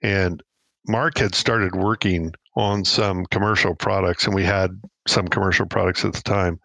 And 0.02 0.42
Mark 0.88 1.18
had 1.18 1.36
started 1.36 1.75
working 1.75 2.34
on 2.56 2.86
some 2.86 3.25
commercial 3.27 3.75
products, 3.75 4.25
and 4.25 4.36
we 4.36 4.44
had 4.44 4.80
some 5.08 5.27
commercial 5.27 5.65
products 5.65 6.06
at 6.06 6.13
the 6.13 6.22
time. 6.22 6.60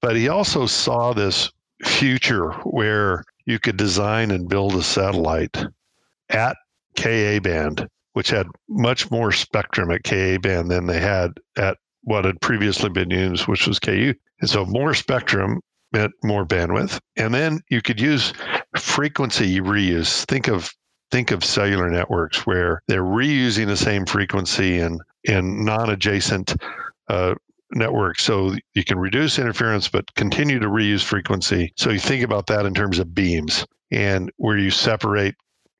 But 0.00 0.16
he 0.16 0.28
also 0.28 0.66
saw 0.66 1.12
this 1.12 1.50
future 1.84 2.52
where 2.64 3.24
you 3.44 3.58
could 3.58 3.76
design 3.76 4.30
and 4.30 4.48
build 4.48 4.74
a 4.74 4.82
satellite 4.82 5.64
at 6.30 6.56
Ka 6.96 7.38
band, 7.40 7.88
which 8.14 8.30
had 8.30 8.46
much 8.68 9.10
more 9.10 9.32
spectrum 9.32 9.90
at 9.90 10.04
Ka 10.04 10.38
band 10.38 10.70
than 10.70 10.86
they 10.86 11.00
had 11.00 11.32
at 11.56 11.76
what 12.02 12.24
had 12.24 12.40
previously 12.40 12.88
been 12.88 13.10
used, 13.10 13.46
which 13.46 13.66
was 13.66 13.78
Ku. 13.78 14.14
And 14.40 14.50
so 14.50 14.64
more 14.64 14.94
spectrum 14.94 15.60
meant 15.92 16.12
more 16.22 16.46
bandwidth. 16.46 16.98
And 17.16 17.34
then 17.34 17.60
you 17.68 17.82
could 17.82 18.00
use 18.00 18.32
frequency 18.76 19.60
reuse. 19.60 20.24
Think 20.24 20.48
of 20.48 20.70
think 21.10 21.30
of 21.30 21.44
cellular 21.44 21.90
networks 21.90 22.46
where 22.46 22.82
they're 22.88 23.02
reusing 23.02 23.66
the 23.66 23.76
same 23.76 24.06
frequency 24.06 24.78
in 24.78 24.98
in 25.24 25.64
non-adjacent 25.64 26.56
uh, 27.08 27.34
networks. 27.72 28.22
So 28.22 28.54
you 28.74 28.84
can 28.84 28.98
reduce 28.98 29.38
interference 29.38 29.88
but 29.88 30.14
continue 30.14 30.58
to 30.58 30.68
reuse 30.68 31.02
frequency. 31.02 31.72
So 31.76 31.90
you 31.90 31.98
think 31.98 32.22
about 32.22 32.46
that 32.46 32.66
in 32.66 32.74
terms 32.74 32.98
of 32.98 33.14
beams 33.14 33.66
and 33.90 34.30
where 34.36 34.58
you 34.58 34.70
separate 34.70 35.34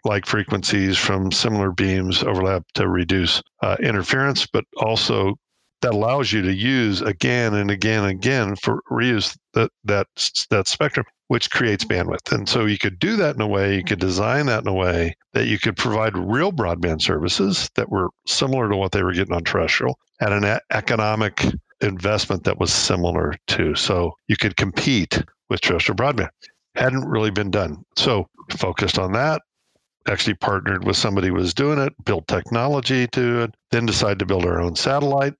like 0.04 0.26
frequencies 0.26 0.96
from 0.96 1.32
similar 1.32 1.72
beams 1.72 2.22
overlap 2.22 2.64
to 2.74 2.88
reduce 2.88 3.42
uh, 3.62 3.76
interference 3.80 4.46
but 4.46 4.64
also 4.76 5.34
that 5.82 5.92
allows 5.92 6.32
you 6.32 6.42
to 6.42 6.54
use 6.54 7.02
again 7.02 7.54
and 7.54 7.70
again 7.70 8.04
and 8.04 8.12
again 8.12 8.56
for 8.56 8.82
reuse 8.90 9.36
that 9.54 9.70
that 9.84 10.06
that 10.50 10.68
spectrum 10.68 11.04
which 11.28 11.50
creates 11.50 11.84
mm-hmm. 11.84 12.10
bandwidth. 12.10 12.32
And 12.32 12.48
so 12.48 12.66
you 12.66 12.78
could 12.78 12.98
do 12.98 13.16
that 13.16 13.34
in 13.34 13.40
a 13.40 13.46
way, 13.46 13.76
you 13.76 13.84
could 13.84 13.98
mm-hmm. 13.98 14.08
design 14.08 14.46
that 14.46 14.62
in 14.62 14.68
a 14.68 14.74
way 14.74 15.14
that 15.32 15.46
you 15.46 15.58
could 15.58 15.76
provide 15.76 16.16
real 16.16 16.52
broadband 16.52 17.02
services 17.02 17.70
that 17.74 17.90
were 17.90 18.10
similar 18.26 18.68
to 18.68 18.76
what 18.76 18.92
they 18.92 19.02
were 19.02 19.12
getting 19.12 19.34
on 19.34 19.44
terrestrial 19.44 19.98
at 20.20 20.32
an 20.32 20.58
economic 20.70 21.44
investment 21.80 22.44
that 22.44 22.58
was 22.58 22.72
similar 22.72 23.34
to. 23.48 23.74
So 23.74 24.12
you 24.28 24.36
could 24.36 24.56
compete 24.56 25.22
with 25.48 25.60
terrestrial 25.60 25.96
broadband. 25.96 26.30
Hadn't 26.74 27.08
really 27.08 27.30
been 27.30 27.50
done. 27.50 27.84
So 27.96 28.28
focused 28.50 28.98
on 28.98 29.12
that, 29.12 29.42
actually 30.06 30.34
partnered 30.34 30.84
with 30.84 30.96
somebody 30.96 31.28
who 31.28 31.34
was 31.34 31.54
doing 31.54 31.78
it, 31.78 31.92
built 32.04 32.28
technology 32.28 33.06
to 33.08 33.42
it, 33.42 33.54
then 33.70 33.86
decided 33.86 34.18
to 34.20 34.26
build 34.26 34.44
our 34.44 34.60
own 34.60 34.76
satellite 34.76 35.34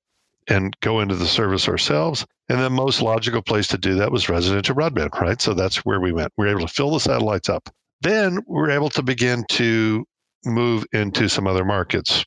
and 0.48 0.76
go 0.80 1.00
into 1.00 1.14
the 1.14 1.26
service 1.26 1.68
ourselves. 1.68 2.24
And 2.48 2.60
the 2.60 2.70
most 2.70 3.02
logical 3.02 3.42
place 3.42 3.68
to 3.68 3.78
do 3.78 3.96
that 3.96 4.12
was 4.12 4.28
residential 4.28 4.76
broadband, 4.76 5.18
right? 5.20 5.40
So 5.40 5.52
that's 5.52 5.78
where 5.78 6.00
we 6.00 6.12
went. 6.12 6.32
We 6.36 6.46
were 6.46 6.52
able 6.52 6.66
to 6.68 6.72
fill 6.72 6.92
the 6.92 7.00
satellites 7.00 7.48
up. 7.48 7.68
Then 8.02 8.36
we 8.46 8.60
were 8.60 8.70
able 8.70 8.90
to 8.90 9.02
begin 9.02 9.44
to 9.50 10.04
move 10.44 10.84
into 10.92 11.28
some 11.28 11.46
other 11.46 11.64
markets, 11.64 12.24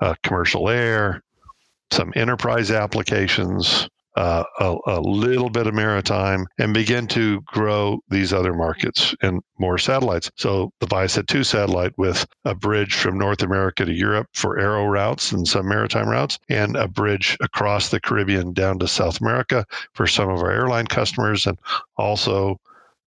uh, 0.00 0.14
commercial 0.22 0.70
air, 0.70 1.22
some 1.90 2.12
enterprise 2.16 2.70
applications, 2.70 3.88
uh, 4.18 4.42
a, 4.58 4.76
a, 4.88 5.00
little 5.00 5.48
bit 5.48 5.68
of 5.68 5.74
maritime, 5.74 6.44
and 6.58 6.74
begin 6.74 7.06
to 7.06 7.40
grow 7.42 8.00
these 8.08 8.32
other 8.32 8.52
markets 8.52 9.14
and 9.22 9.40
more 9.60 9.78
satellites. 9.78 10.28
So 10.36 10.72
the 10.80 10.88
Viasat 10.88 11.28
2 11.28 11.44
satellite 11.44 11.96
with 11.96 12.26
a 12.44 12.52
bridge 12.52 12.94
from 12.96 13.16
North 13.16 13.42
America 13.44 13.84
to 13.84 13.92
Europe 13.92 14.26
for 14.34 14.58
aero 14.58 14.86
routes 14.86 15.30
and 15.30 15.46
some 15.46 15.68
maritime 15.68 16.08
routes, 16.08 16.36
and 16.48 16.74
a 16.74 16.88
bridge 16.88 17.36
across 17.40 17.90
the 17.90 18.00
Caribbean 18.00 18.52
down 18.52 18.80
to 18.80 18.88
South 18.88 19.20
America 19.20 19.64
for 19.94 20.08
some 20.08 20.28
of 20.28 20.40
our 20.40 20.50
airline 20.50 20.88
customers, 20.88 21.46
and 21.46 21.56
also 21.96 22.58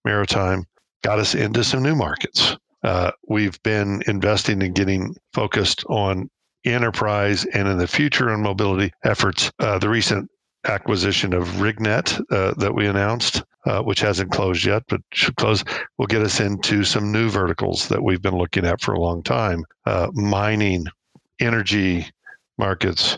maritime 0.06 0.63
got 1.03 1.20
us 1.20 1.36
into 1.36 1.62
some 1.62 1.84
new 1.84 1.96
markets. 1.96 2.56
Uh, 2.84 3.12
we've 3.27 3.62
been 3.63 4.01
investing 4.08 4.62
in 4.62 4.72
getting 4.72 5.13
focused 5.34 5.84
on 5.89 6.30
enterprise 6.63 7.44
and 7.53 7.68
in 7.68 7.77
the 7.77 7.88
future 7.88 8.30
on 8.30 8.41
mobility 8.41 8.94
efforts. 9.03 9.51
Uh, 9.60 9.77
the 9.77 9.89
recent 9.89 10.30
acquisition 10.65 11.34
of 11.34 11.48
RigNet 11.60 12.22
uh, 12.32 12.53
that 12.58 12.74
we 12.74 12.88
announced, 12.88 13.44
uh, 13.65 13.82
which 13.82 14.00
hasn't 14.00 14.32
closed 14.32 14.65
yet, 14.65 14.84
but 14.88 15.01
should 15.13 15.36
close, 15.36 15.63
will 15.98 16.08
get 16.08 16.22
us 16.22 16.39
into 16.39 16.84
some 16.84 17.12
new 17.12 17.30
verticals 17.30 17.88
that 17.88 18.03
we've 18.03 18.22
been 18.22 18.38
looking 18.38 18.65
at 18.65 18.82
for 18.82 18.94
a 18.94 19.00
long 19.00 19.24
time 19.24 19.63
uh, 19.86 20.10
mining, 20.13 20.86
energy 21.39 22.06
markets, 22.58 23.18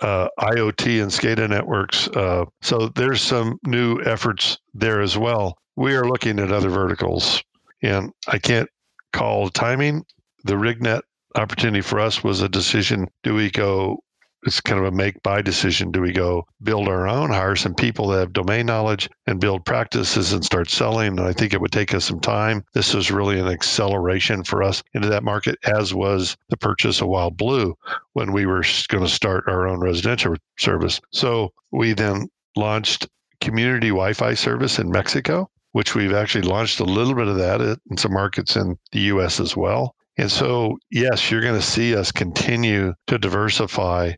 uh, 0.00 0.28
IoT 0.38 1.02
and 1.02 1.10
SCADA 1.10 1.48
networks. 1.48 2.08
Uh, 2.08 2.44
so 2.62 2.88
there's 2.94 3.20
some 3.20 3.58
new 3.66 4.00
efforts 4.02 4.58
there 4.72 5.00
as 5.00 5.18
well. 5.18 5.58
We 5.76 5.96
are 5.96 6.04
looking 6.04 6.38
at 6.38 6.52
other 6.52 6.70
verticals, 6.70 7.42
and 7.82 8.12
I 8.28 8.38
can't 8.38 8.68
call 9.12 9.50
timing. 9.50 10.04
The 10.44 10.54
RigNet 10.54 11.00
opportunity 11.34 11.80
for 11.80 11.98
us 11.98 12.22
was 12.22 12.42
a 12.42 12.48
decision 12.48 13.08
do 13.24 13.34
we 13.34 13.50
go 13.50 14.03
it's 14.44 14.60
kind 14.60 14.78
of 14.78 14.86
a 14.86 14.96
make 14.96 15.22
buy 15.22 15.42
decision. 15.42 15.90
Do 15.90 16.00
we 16.00 16.12
go 16.12 16.46
build 16.62 16.88
our 16.88 17.08
own, 17.08 17.30
hire 17.30 17.56
some 17.56 17.74
people 17.74 18.08
that 18.08 18.20
have 18.20 18.32
domain 18.32 18.66
knowledge 18.66 19.08
and 19.26 19.40
build 19.40 19.64
practices 19.64 20.32
and 20.32 20.44
start 20.44 20.70
selling? 20.70 21.18
And 21.18 21.20
I 21.20 21.32
think 21.32 21.52
it 21.52 21.60
would 21.60 21.72
take 21.72 21.94
us 21.94 22.04
some 22.04 22.20
time. 22.20 22.64
This 22.74 22.94
was 22.94 23.10
really 23.10 23.38
an 23.38 23.48
acceleration 23.48 24.44
for 24.44 24.62
us 24.62 24.82
into 24.92 25.08
that 25.08 25.24
market, 25.24 25.58
as 25.64 25.94
was 25.94 26.36
the 26.48 26.56
purchase 26.56 27.00
of 27.00 27.08
WildBlue 27.08 27.74
when 28.12 28.32
we 28.32 28.46
were 28.46 28.64
going 28.88 29.04
to 29.04 29.10
start 29.10 29.44
our 29.46 29.66
own 29.66 29.80
residential 29.80 30.36
service. 30.58 31.00
So 31.10 31.52
we 31.72 31.92
then 31.92 32.28
launched 32.56 33.08
community 33.40 33.88
Wi 33.88 34.12
Fi 34.12 34.34
service 34.34 34.78
in 34.78 34.90
Mexico, 34.90 35.50
which 35.72 35.94
we've 35.94 36.14
actually 36.14 36.42
launched 36.42 36.80
a 36.80 36.84
little 36.84 37.14
bit 37.14 37.28
of 37.28 37.36
that 37.36 37.60
uh, 37.60 37.76
in 37.90 37.96
some 37.96 38.12
markets 38.12 38.56
in 38.56 38.78
the 38.92 39.00
US 39.00 39.40
as 39.40 39.56
well. 39.56 39.94
And 40.16 40.30
so, 40.30 40.78
yes, 40.90 41.30
you're 41.30 41.40
going 41.40 41.60
to 41.60 41.66
see 41.66 41.96
us 41.96 42.12
continue 42.12 42.94
to 43.08 43.18
diversify. 43.18 44.12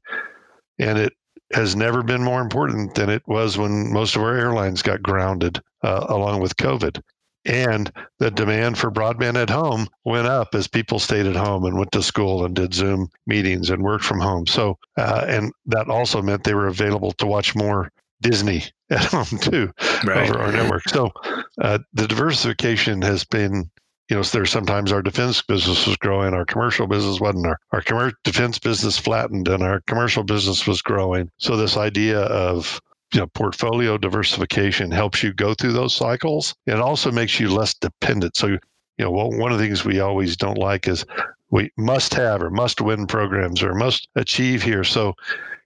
And 0.79 0.99
it 0.99 1.13
has 1.53 1.77
never 1.77 2.03
been 2.03 2.23
more 2.23 2.41
important 2.41 2.95
than 2.95 3.09
it 3.09 3.23
was 3.27 3.57
when 3.57 3.93
most 3.93 4.17
of 4.17 4.23
our 4.23 4.37
airlines 4.37 4.83
got 4.83 5.03
grounded 5.03 5.61
uh, 5.83 6.07
along 6.09 6.41
with 6.41 6.57
COVID. 6.57 7.01
And 7.47 7.93
the 8.19 8.31
demand 8.33 8.77
for 8.77 8.91
broadband 8.91 9.41
at 9.41 9.49
home 9.49 9.87
went 10.05 10.27
up 10.27 10.55
as 10.55 10.67
people 10.67 10.99
stayed 10.99 11.27
at 11.27 11.37
home 11.37 11.65
and 11.65 11.79
went 11.79 11.93
to 11.93 12.03
school 12.03 12.45
and 12.45 12.57
did 12.57 12.75
Zoom 12.75 13.09
meetings 13.27 13.71
and 13.71 13.83
worked 13.83 14.05
from 14.05 14.19
home. 14.19 14.47
So, 14.49 14.79
uh, 14.99 15.25
and 15.29 15.53
that 15.67 15.89
also 15.89 16.21
meant 16.21 16.43
they 16.43 16.55
were 16.55 16.67
available 16.67 17.13
to 17.13 17.27
watch 17.27 17.55
more 17.55 17.93
Disney 18.21 18.65
at 18.91 19.05
home 19.05 19.39
too 19.41 19.71
right. 20.05 20.29
over 20.29 20.41
our 20.41 20.51
network. 20.51 20.89
So, 20.89 21.13
uh, 21.61 21.79
the 21.93 22.09
diversification 22.09 23.01
has 23.03 23.25
been 23.25 23.71
you 24.09 24.17
know, 24.17 24.23
there's 24.23 24.51
sometimes 24.51 24.93
our 24.93 25.03
defense 25.03 25.43
business 25.43 25.87
was 25.87 25.97
growing, 25.97 26.33
our 26.33 26.45
commercial 26.45 26.87
business 26.87 27.21
wasn't. 27.21 27.47
Our, 27.47 27.59
our 27.73 27.83
commer- 27.83 28.15
defense 28.25 28.59
business 28.59 28.99
flattened 28.99 29.49
and 29.49 29.63
our 29.63 29.81
commercial 29.89 30.23
business 30.23 30.67
was 30.67 30.81
growing. 30.81 31.31
So 31.39 31.57
this 31.57 31.77
idea 31.77 32.21
of 32.21 32.81
you 33.13 33.21
know, 33.21 33.27
portfolio 33.29 33.99
diversification 33.99 34.91
helps 34.91 35.23
you 35.23 35.33
go 35.33 35.55
through 35.55 35.73
those 35.73 35.95
cycles. 35.95 36.55
It 36.67 36.81
also 36.81 37.11
makes 37.11 37.39
you 37.41 37.53
less 37.53 37.75
dependent. 37.75 38.37
So, 38.37 38.49
you 38.49 38.59
know, 38.99 39.11
well, 39.11 39.31
one 39.31 39.53
of 39.53 39.59
the 39.59 39.65
things 39.65 39.85
we 39.85 40.01
always 40.01 40.37
don't 40.37 40.59
like 40.59 40.89
is 40.89 41.05
we 41.51 41.71
must 41.77 42.15
have 42.15 42.43
or 42.43 42.51
must 42.51 42.81
win 42.81 43.07
programs 43.07 43.63
or 43.63 43.75
must 43.75 44.09
achieve 44.17 44.63
here. 44.63 44.85
So 44.85 45.15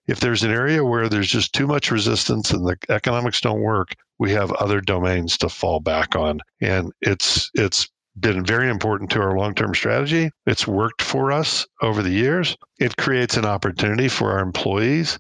if 0.07 0.21
there's 0.21 0.43
an 0.43 0.51
area 0.51 0.85
where 0.85 1.09
there's 1.09 1.31
just 1.31 1.55
too 1.55 1.67
much 1.67 1.91
resistance 1.91 2.51
and 2.51 2.67
the 2.67 2.77
economics 2.89 3.41
don't 3.41 3.61
work, 3.61 3.95
we 4.19 4.33
have 4.33 4.53
other 4.53 4.81
domains 4.81 5.39
to 5.39 5.49
fall 5.49 5.81
back 5.81 6.17
on. 6.17 6.41
And 6.61 6.93
it's 7.01 7.51
it's 7.55 7.89
been 8.21 8.45
very 8.45 8.69
important 8.69 9.11
to 9.11 9.21
our 9.21 9.37
long 9.37 9.55
term 9.55 9.75
strategy. 9.75 10.31
It's 10.47 10.67
worked 10.67 11.03
for 11.03 11.33
us 11.33 11.67
over 11.83 12.03
the 12.03 12.11
years. 12.11 12.57
It 12.79 12.97
creates 12.97 13.37
an 13.37 13.45
opportunity 13.45 14.09
for 14.09 14.33
our 14.33 14.41
employees. 14.41 15.19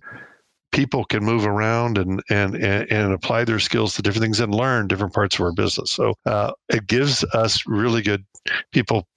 People 0.72 1.04
can 1.04 1.24
move 1.24 1.46
around 1.46 1.98
and, 1.98 2.22
and, 2.30 2.54
and, 2.54 3.12
apply 3.12 3.44
their 3.44 3.58
skills 3.58 3.94
to 3.96 4.02
different 4.02 4.22
things 4.22 4.38
and 4.38 4.54
learn 4.54 4.86
different 4.86 5.12
parts 5.12 5.34
of 5.34 5.44
our 5.44 5.52
business. 5.52 5.90
So 5.90 6.14
uh, 6.26 6.52
it 6.68 6.86
gives 6.86 7.24
us 7.34 7.64
really 7.66 8.02
good 8.02 8.24
people 8.72 9.08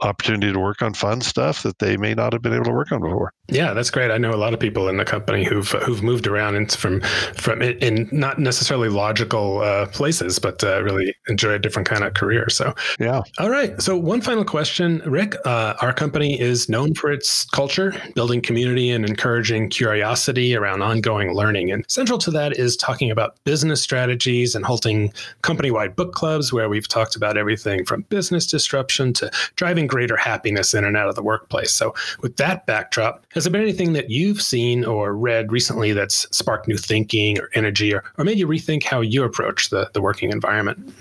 opportunity 0.00 0.52
to 0.52 0.58
work 0.58 0.82
on 0.82 0.94
fun 0.94 1.20
stuff 1.20 1.62
that 1.62 1.78
they 1.78 1.96
may 1.96 2.14
not 2.14 2.32
have 2.32 2.42
been 2.42 2.54
able 2.54 2.64
to 2.64 2.72
work 2.72 2.90
on 2.92 3.00
before. 3.00 3.32
Yeah, 3.52 3.74
that's 3.74 3.90
great. 3.90 4.10
I 4.10 4.16
know 4.16 4.32
a 4.32 4.36
lot 4.36 4.54
of 4.54 4.60
people 4.60 4.88
in 4.88 4.96
the 4.96 5.04
company 5.04 5.44
who've 5.44 5.68
who've 5.68 6.02
moved 6.02 6.26
around 6.26 6.54
and 6.56 6.72
from 6.72 7.02
from 7.34 7.60
in 7.60 8.08
not 8.10 8.38
necessarily 8.38 8.88
logical 8.88 9.60
uh, 9.60 9.86
places, 9.88 10.38
but 10.38 10.64
uh, 10.64 10.82
really 10.82 11.14
enjoy 11.28 11.52
a 11.52 11.58
different 11.58 11.86
kind 11.86 12.02
of 12.02 12.14
career. 12.14 12.48
So 12.48 12.74
yeah. 12.98 13.20
All 13.38 13.50
right. 13.50 13.80
So 13.80 13.96
one 13.96 14.22
final 14.22 14.44
question, 14.44 15.02
Rick. 15.04 15.36
Uh, 15.44 15.74
our 15.82 15.92
company 15.92 16.40
is 16.40 16.70
known 16.70 16.94
for 16.94 17.12
its 17.12 17.44
culture, 17.44 17.94
building 18.14 18.40
community, 18.40 18.90
and 18.90 19.04
encouraging 19.04 19.68
curiosity 19.68 20.56
around 20.56 20.80
ongoing 20.80 21.34
learning. 21.34 21.70
And 21.70 21.84
central 21.90 22.18
to 22.20 22.30
that 22.30 22.56
is 22.58 22.74
talking 22.74 23.10
about 23.10 23.36
business 23.44 23.82
strategies 23.82 24.54
and 24.54 24.64
holding 24.64 25.12
company-wide 25.42 25.94
book 25.94 26.14
clubs 26.14 26.54
where 26.54 26.70
we've 26.70 26.88
talked 26.88 27.16
about 27.16 27.36
everything 27.36 27.84
from 27.84 28.02
business 28.08 28.46
disruption 28.46 29.12
to 29.14 29.30
driving 29.56 29.86
greater 29.86 30.16
happiness 30.16 30.72
in 30.72 30.84
and 30.84 30.96
out 30.96 31.10
of 31.10 31.16
the 31.16 31.22
workplace. 31.22 31.72
So, 31.72 31.94
with 32.22 32.36
that 32.36 32.64
backdrop, 32.64 33.26
has 33.42 33.50
there 33.50 33.58
been 33.58 33.62
anything 33.68 33.92
that 33.94 34.08
you've 34.08 34.40
seen 34.40 34.84
or 34.84 35.16
read 35.16 35.50
recently 35.50 35.92
that's 35.92 36.28
sparked 36.30 36.68
new 36.68 36.76
thinking 36.76 37.40
or 37.40 37.50
energy 37.54 37.92
or, 37.92 38.04
or 38.16 38.24
made 38.24 38.38
you 38.38 38.46
rethink 38.46 38.84
how 38.84 39.00
you 39.00 39.24
approach 39.24 39.70
the, 39.70 39.90
the 39.94 40.00
working 40.00 40.30
environment? 40.30 40.94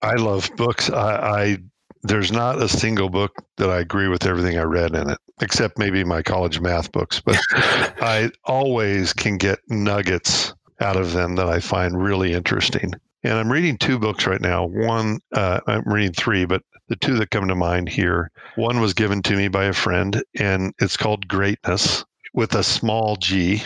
I 0.00 0.14
love 0.14 0.48
books. 0.56 0.90
I, 0.90 1.16
I 1.16 1.58
there's 2.04 2.30
not 2.30 2.62
a 2.62 2.68
single 2.68 3.08
book 3.08 3.32
that 3.56 3.68
I 3.68 3.80
agree 3.80 4.06
with 4.06 4.26
everything 4.26 4.56
I 4.56 4.62
read 4.62 4.94
in 4.94 5.10
it, 5.10 5.18
except 5.42 5.76
maybe 5.76 6.04
my 6.04 6.22
college 6.22 6.60
math 6.60 6.92
books. 6.92 7.20
But 7.20 7.36
I 7.50 8.30
always 8.44 9.12
can 9.12 9.36
get 9.36 9.58
nuggets 9.68 10.54
out 10.80 10.96
of 10.96 11.14
them 11.14 11.34
that 11.34 11.48
I 11.48 11.58
find 11.58 12.00
really 12.00 12.32
interesting. 12.32 12.92
And 13.24 13.32
I'm 13.32 13.50
reading 13.50 13.76
two 13.76 13.98
books 13.98 14.24
right 14.24 14.40
now. 14.40 14.66
One, 14.66 15.18
uh, 15.32 15.58
I'm 15.66 15.82
reading 15.82 16.12
three, 16.12 16.44
but 16.44 16.62
the 16.88 16.96
two 16.96 17.16
that 17.18 17.30
come 17.30 17.48
to 17.48 17.54
mind 17.54 17.88
here 17.88 18.30
one 18.56 18.80
was 18.80 18.94
given 18.94 19.22
to 19.22 19.36
me 19.36 19.48
by 19.48 19.64
a 19.64 19.72
friend, 19.72 20.22
and 20.38 20.72
it's 20.80 20.96
called 20.96 21.28
Greatness 21.28 22.04
with 22.34 22.54
a 22.54 22.62
small 22.62 23.16
g. 23.16 23.62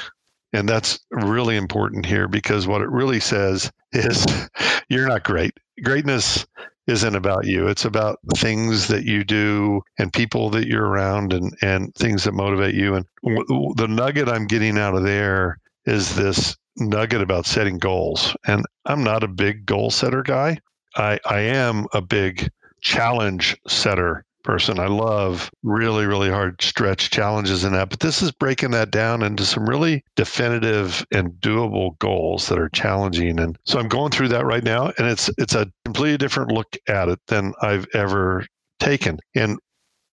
And 0.53 0.69
that's 0.69 1.01
really 1.11 1.57
important 1.57 2.05
here 2.05 2.29
because 2.29 2.67
what 2.67 2.83
it 2.83 2.91
really 2.91 3.21
says 3.21 3.71
is 3.93 4.27
you're 4.89 5.09
not 5.09 5.25
great. 5.25 5.53
Greatness 5.83 6.47
isn't 6.87 7.15
about 7.17 7.47
you. 7.47 7.69
It's 7.69 7.85
about 7.85 8.19
things 8.37 8.89
that 8.89 9.05
you 9.05 9.25
do 9.25 9.81
and 9.99 10.13
people 10.13 10.51
that 10.51 10.67
you're 10.67 10.87
around 10.87 11.33
and, 11.33 11.57
and 11.63 11.95
things 11.95 12.25
that 12.25 12.33
motivate 12.33 12.75
you. 12.75 12.95
And 12.97 13.07
w- 13.25 13.75
the 13.77 13.89
nugget 13.89 14.29
I'm 14.29 14.47
getting 14.47 14.77
out 14.79 14.95
of 14.95 15.05
there 15.05 15.59
is 15.87 16.15
this 16.17 16.57
nugget 16.77 17.23
about 17.23 17.47
setting 17.47 17.79
goals. 17.79 18.37
And 18.47 18.65
I'm 18.85 19.05
not 19.05 19.23
a 19.23 19.29
big 19.29 19.65
goal 19.65 19.91
setter 19.91 20.23
guy. 20.23 20.59
I, 20.97 21.19
I 21.25 21.41
am 21.41 21.87
a 21.93 22.03
big 22.03 22.51
challenge 22.83 23.57
setter 23.67 24.25
person. 24.43 24.79
I 24.79 24.89
love 24.89 25.51
really, 25.63 26.05
really 26.05 26.29
hard 26.29 26.61
stretch 26.61 27.11
challenges 27.11 27.65
in 27.65 27.73
that. 27.73 27.91
But 27.91 28.01
this 28.01 28.23
is 28.23 28.33
breaking 28.33 28.73
that 28.73 28.91
down 28.91 29.23
into 29.23 29.45
some 29.45 29.69
really 29.69 30.05
definitive 30.17 31.07
and 31.13 31.33
doable 31.35 31.99
goals 31.99 32.49
that 32.49 32.59
are 32.59 32.69
challenging. 32.69 33.39
And 33.39 33.59
so 33.65 33.79
I'm 33.79 33.89
going 33.89 34.11
through 34.11 34.29
that 34.29 34.45
right 34.45 34.65
now. 34.65 34.93
And 34.99 35.07
it's 35.07 35.31
it's 35.39 35.55
a 35.55 35.71
completely 35.85 36.19
different 36.19 36.53
look 36.53 36.77
at 36.89 37.09
it 37.09 37.21
than 37.29 37.55
I've 37.63 37.87
ever 37.95 38.45
taken. 38.81 39.19
And 39.35 39.59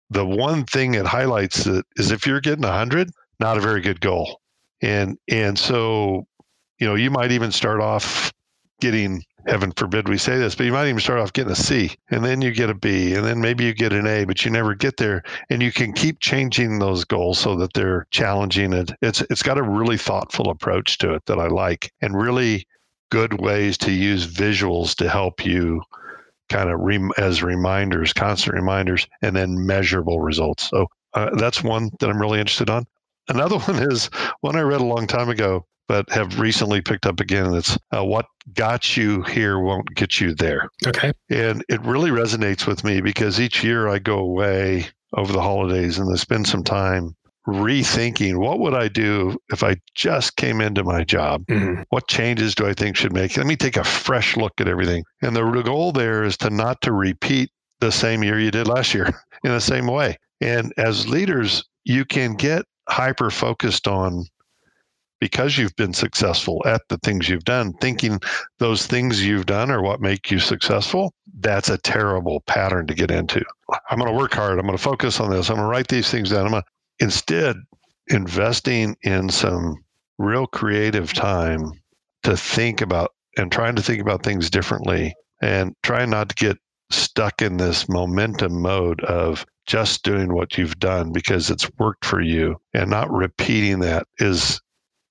the 0.10 0.26
one 0.26 0.66
thing 0.66 0.94
it 0.94 1.06
highlights 1.06 1.64
that 1.66 1.86
is 1.96 2.12
if 2.12 2.26
you're 2.26 2.42
getting 2.42 2.64
100, 2.64 3.10
not 3.40 3.58
a 3.58 3.62
very 3.62 3.82
good 3.82 4.02
goal. 4.02 4.40
And 4.82 5.18
and 5.28 5.58
so 5.58 6.26
you 6.80 6.88
know, 6.88 6.96
you 6.96 7.12
might 7.12 7.32
even 7.32 7.52
start 7.52 7.82
off 7.82 8.32
getting 8.80 9.24
heaven 9.50 9.72
forbid 9.76 10.08
we 10.08 10.18
say 10.18 10.38
this, 10.38 10.56
but 10.56 10.66
you 10.66 10.72
might 10.72 10.88
even 10.88 11.00
start 11.00 11.20
off 11.20 11.34
getting 11.34 11.52
a 11.52 11.56
C 11.56 11.92
and 12.12 12.24
then 12.24 12.42
you 12.42 12.52
get 12.52 12.70
a 12.70 12.76
B 12.76 13.16
and 13.16 13.26
then 13.26 13.42
maybe 13.42 13.66
you 13.66 13.74
get 13.74 13.94
an 13.94 14.08
A, 14.08 14.24
but 14.24 14.46
you 14.46 14.52
never 14.52 14.76
get 14.76 14.98
there. 14.98 15.24
And 15.50 15.62
you 15.62 15.72
can 15.72 15.92
keep 15.92 16.20
changing 16.20 16.80
those 16.80 17.04
goals 17.04 17.40
so 17.40 17.56
that 17.56 17.74
they're 17.74 18.06
challenging 18.12 18.74
it. 18.74 18.92
It's 19.02 19.22
it's 19.30 19.44
got 19.44 19.58
a 19.58 19.64
really 19.64 19.98
thoughtful 19.98 20.50
approach 20.50 20.98
to 21.00 21.14
it 21.14 21.26
that 21.26 21.40
I 21.40 21.48
like 21.48 21.92
and 22.02 22.16
really 22.16 22.68
good 23.10 23.42
ways 23.42 23.78
to 23.80 23.92
use 23.92 24.28
visuals 24.28 24.96
to 24.96 25.10
help 25.10 25.44
you 25.46 25.82
kind 26.50 26.70
of 26.70 27.12
as 27.18 27.44
reminders, 27.44 28.14
constant 28.14 28.56
reminders, 28.56 29.08
and 29.22 29.36
then 29.36 29.66
measurable 29.66 30.20
results. 30.20 30.70
So 30.70 30.88
uh, 31.14 31.36
that's 31.36 31.64
one 31.64 31.90
that 32.00 32.10
I'm 32.10 32.22
really 32.22 32.40
interested 32.40 32.70
on. 32.70 32.86
Another 33.28 33.58
one 33.60 33.92
is 33.92 34.10
one 34.42 34.56
I 34.56 34.62
read 34.62 34.82
a 34.82 34.86
long 34.86 35.08
time 35.08 35.30
ago 35.30 35.66
but 35.90 36.08
have 36.12 36.40
recently 36.40 36.82
picked 36.82 37.08
up 37.08 37.20
again. 37.20 37.48
And 37.48 37.56
it's 37.56 37.78
uh, 37.92 38.06
what 38.06 38.28
got 38.54 38.96
you 38.96 39.24
here 39.24 39.60
won't 39.60 39.94
get 39.96 40.22
you 40.22 40.36
there. 40.36 40.70
Okay. 40.86 41.12
And 41.32 41.66
it 41.68 41.82
really 41.82 42.12
resonates 42.12 42.68
with 42.68 42.84
me 42.84 43.02
because 43.02 43.42
each 43.42 43.64
year 43.64 43.90
I 43.90 43.98
go 43.98 44.20
away 44.20 44.88
over 45.18 45.34
the 45.34 45.42
holidays 45.42 45.98
and 45.98 46.10
I 46.14 46.16
spend 46.16 46.48
some 46.48 46.64
time 46.64 47.16
rethinking 47.48 48.38
what 48.38 48.60
would 48.60 48.76
I 48.76 48.90
do 48.90 49.36
if 49.52 49.64
I 49.64 49.78
just 49.96 50.36
came 50.36 50.62
into 50.62 50.84
my 50.84 51.04
job? 51.04 51.44
Mm-hmm. 51.48 51.82
What 51.90 52.08
changes 52.08 52.54
do 52.54 52.68
I 52.68 52.74
think 52.74 52.96
should 52.96 53.14
make? 53.14 53.36
Let 53.36 53.48
me 53.48 53.56
take 53.56 53.76
a 53.76 53.84
fresh 53.84 54.38
look 54.38 54.54
at 54.62 54.68
everything. 54.68 55.04
And 55.24 55.36
the 55.36 55.44
goal 55.64 55.92
there 55.92 56.24
is 56.24 56.38
to 56.38 56.52
not 56.52 56.82
to 56.82 56.92
repeat 56.92 57.50
the 57.80 57.92
same 57.92 58.24
year 58.24 58.40
you 58.40 58.52
did 58.52 58.68
last 58.68 58.94
year 58.94 59.08
in 59.44 59.52
the 59.52 59.60
same 59.60 59.88
way. 59.88 60.18
And 60.40 60.72
as 60.78 61.10
leaders, 61.10 61.64
you 61.84 62.06
can 62.06 62.36
get 62.36 62.66
hyper 62.88 63.32
focused 63.32 63.88
on 63.88 64.26
because 65.20 65.58
you've 65.58 65.76
been 65.76 65.94
successful 65.94 66.62
at 66.66 66.82
the 66.90 66.98
things 67.00 67.28
you've 67.28 67.44
done, 67.44 67.74
thinking 67.74 68.20
those 68.60 68.88
things 68.88 69.26
you've 69.26 69.46
done 69.46 69.70
are 69.70 69.82
what 69.82 70.02
make 70.02 70.32
you 70.32 70.40
successful, 70.40 71.14
that's 71.40 71.70
a 71.70 71.78
terrible 71.78 72.42
pattern 72.42 72.88
to 72.88 72.94
get 72.94 73.12
into. 73.12 73.44
I'm 73.90 74.00
going 74.00 74.12
to 74.12 74.18
work 74.18 74.34
hard. 74.34 74.60
I'm 74.60 74.66
going 74.66 74.78
to 74.78 74.84
focus 74.84 75.20
on 75.20 75.30
this. 75.30 75.50
I'm 75.50 75.58
going 75.58 75.66
to 75.66 75.72
write 75.72 75.88
these 75.88 76.10
things 76.10 76.30
down. 76.30 76.46
I'm 76.46 76.52
going 76.52 76.64
to, 76.64 76.68
instead 77.00 77.56
investing 78.08 78.96
in 79.04 79.30
some 79.30 79.76
real 80.18 80.48
creative 80.48 81.14
time 81.14 81.72
to 82.24 82.36
think 82.36 82.82
about 82.82 83.12
and 83.38 83.52
trying 83.52 83.76
to 83.76 83.82
think 83.82 84.02
about 84.02 84.24
things 84.24 84.50
differently 84.50 85.16
and 85.42 85.74
trying 85.84 86.10
not 86.10 86.30
to 86.30 86.36
get 86.36 86.58
stuck 86.92 87.42
in 87.42 87.58
this 87.58 87.88
momentum 87.88 88.62
mode 88.62 89.02
of 89.04 89.46
just 89.68 90.04
doing 90.04 90.34
what 90.34 90.58
you've 90.58 90.80
done 90.80 91.12
because 91.12 91.50
it's 91.50 91.70
worked 91.78 92.04
for 92.04 92.20
you 92.20 92.60
and 92.74 92.90
not 92.90 93.10
repeating 93.12 93.80
that 93.80 94.08
is 94.18 94.60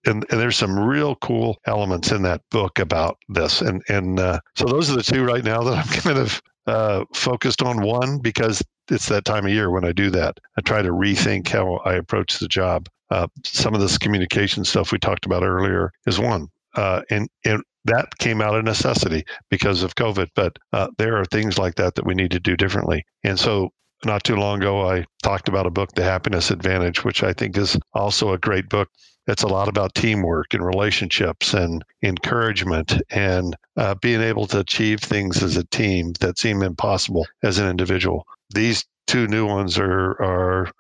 and, 0.06 0.24
and, 0.30 0.40
there's 0.40 0.56
some 0.56 0.78
real 0.78 1.16
cool 1.16 1.58
elements 1.66 2.12
in 2.12 2.22
that 2.22 2.42
book 2.50 2.78
about 2.78 3.18
this. 3.28 3.60
And 3.60 3.82
and 3.88 4.20
uh, 4.20 4.40
so 4.56 4.66
those 4.66 4.90
are 4.90 4.96
the 4.96 5.02
two 5.02 5.24
right 5.24 5.44
now 5.44 5.62
that 5.62 5.78
I'm 5.78 5.88
kind 6.02 6.18
of 6.18 6.42
uh, 6.66 7.04
focused 7.14 7.62
on. 7.62 7.82
One 7.82 8.18
because 8.18 8.62
it's 8.90 9.08
that 9.08 9.24
time 9.24 9.46
of 9.46 9.52
year 9.52 9.70
when 9.70 9.84
I 9.84 9.92
do 9.92 10.10
that. 10.10 10.38
I 10.56 10.60
try 10.62 10.82
to 10.82 10.90
rethink 10.90 11.48
how 11.48 11.76
I 11.84 11.94
approach 11.94 12.38
the 12.38 12.48
job. 12.48 12.88
Uh, 13.10 13.26
some 13.44 13.74
of 13.74 13.80
this 13.80 13.98
communication 13.98 14.64
stuff 14.64 14.92
we 14.92 14.98
talked 14.98 15.26
about 15.26 15.42
earlier 15.42 15.92
is 16.06 16.18
one, 16.18 16.48
uh, 16.74 17.02
and 17.10 17.28
and 17.44 17.62
that 17.84 18.18
came 18.18 18.42
out 18.42 18.54
of 18.54 18.64
necessity 18.64 19.24
because 19.50 19.82
of 19.82 19.94
COVID. 19.94 20.28
But 20.34 20.58
uh, 20.72 20.88
there 20.98 21.16
are 21.16 21.24
things 21.24 21.58
like 21.58 21.76
that 21.76 21.94
that 21.94 22.06
we 22.06 22.14
need 22.14 22.30
to 22.32 22.40
do 22.40 22.56
differently. 22.56 23.04
And 23.24 23.38
so 23.38 23.70
not 24.04 24.24
too 24.24 24.36
long 24.36 24.62
ago, 24.62 24.88
I 24.88 25.04
talked 25.22 25.48
about 25.48 25.66
a 25.66 25.70
book, 25.70 25.92
The 25.92 26.04
Happiness 26.04 26.50
Advantage, 26.50 27.04
which 27.04 27.22
I 27.22 27.32
think 27.32 27.56
is 27.56 27.76
also 27.94 28.32
a 28.32 28.38
great 28.38 28.68
book 28.68 28.88
it's 29.28 29.42
a 29.42 29.46
lot 29.48 29.68
about 29.68 29.94
teamwork 29.94 30.54
and 30.54 30.64
relationships 30.64 31.52
and 31.52 31.84
encouragement 32.02 33.00
and 33.10 33.54
uh, 33.76 33.94
being 33.96 34.22
able 34.22 34.46
to 34.46 34.60
achieve 34.60 35.00
things 35.00 35.42
as 35.42 35.58
a 35.58 35.64
team 35.64 36.14
that 36.20 36.38
seem 36.38 36.62
impossible 36.62 37.26
as 37.42 37.58
an 37.58 37.68
individual. 37.68 38.26
These 38.54 38.86
two 39.06 39.28
new 39.28 39.46
ones 39.46 39.78
are 39.78 40.20
are 40.22 40.70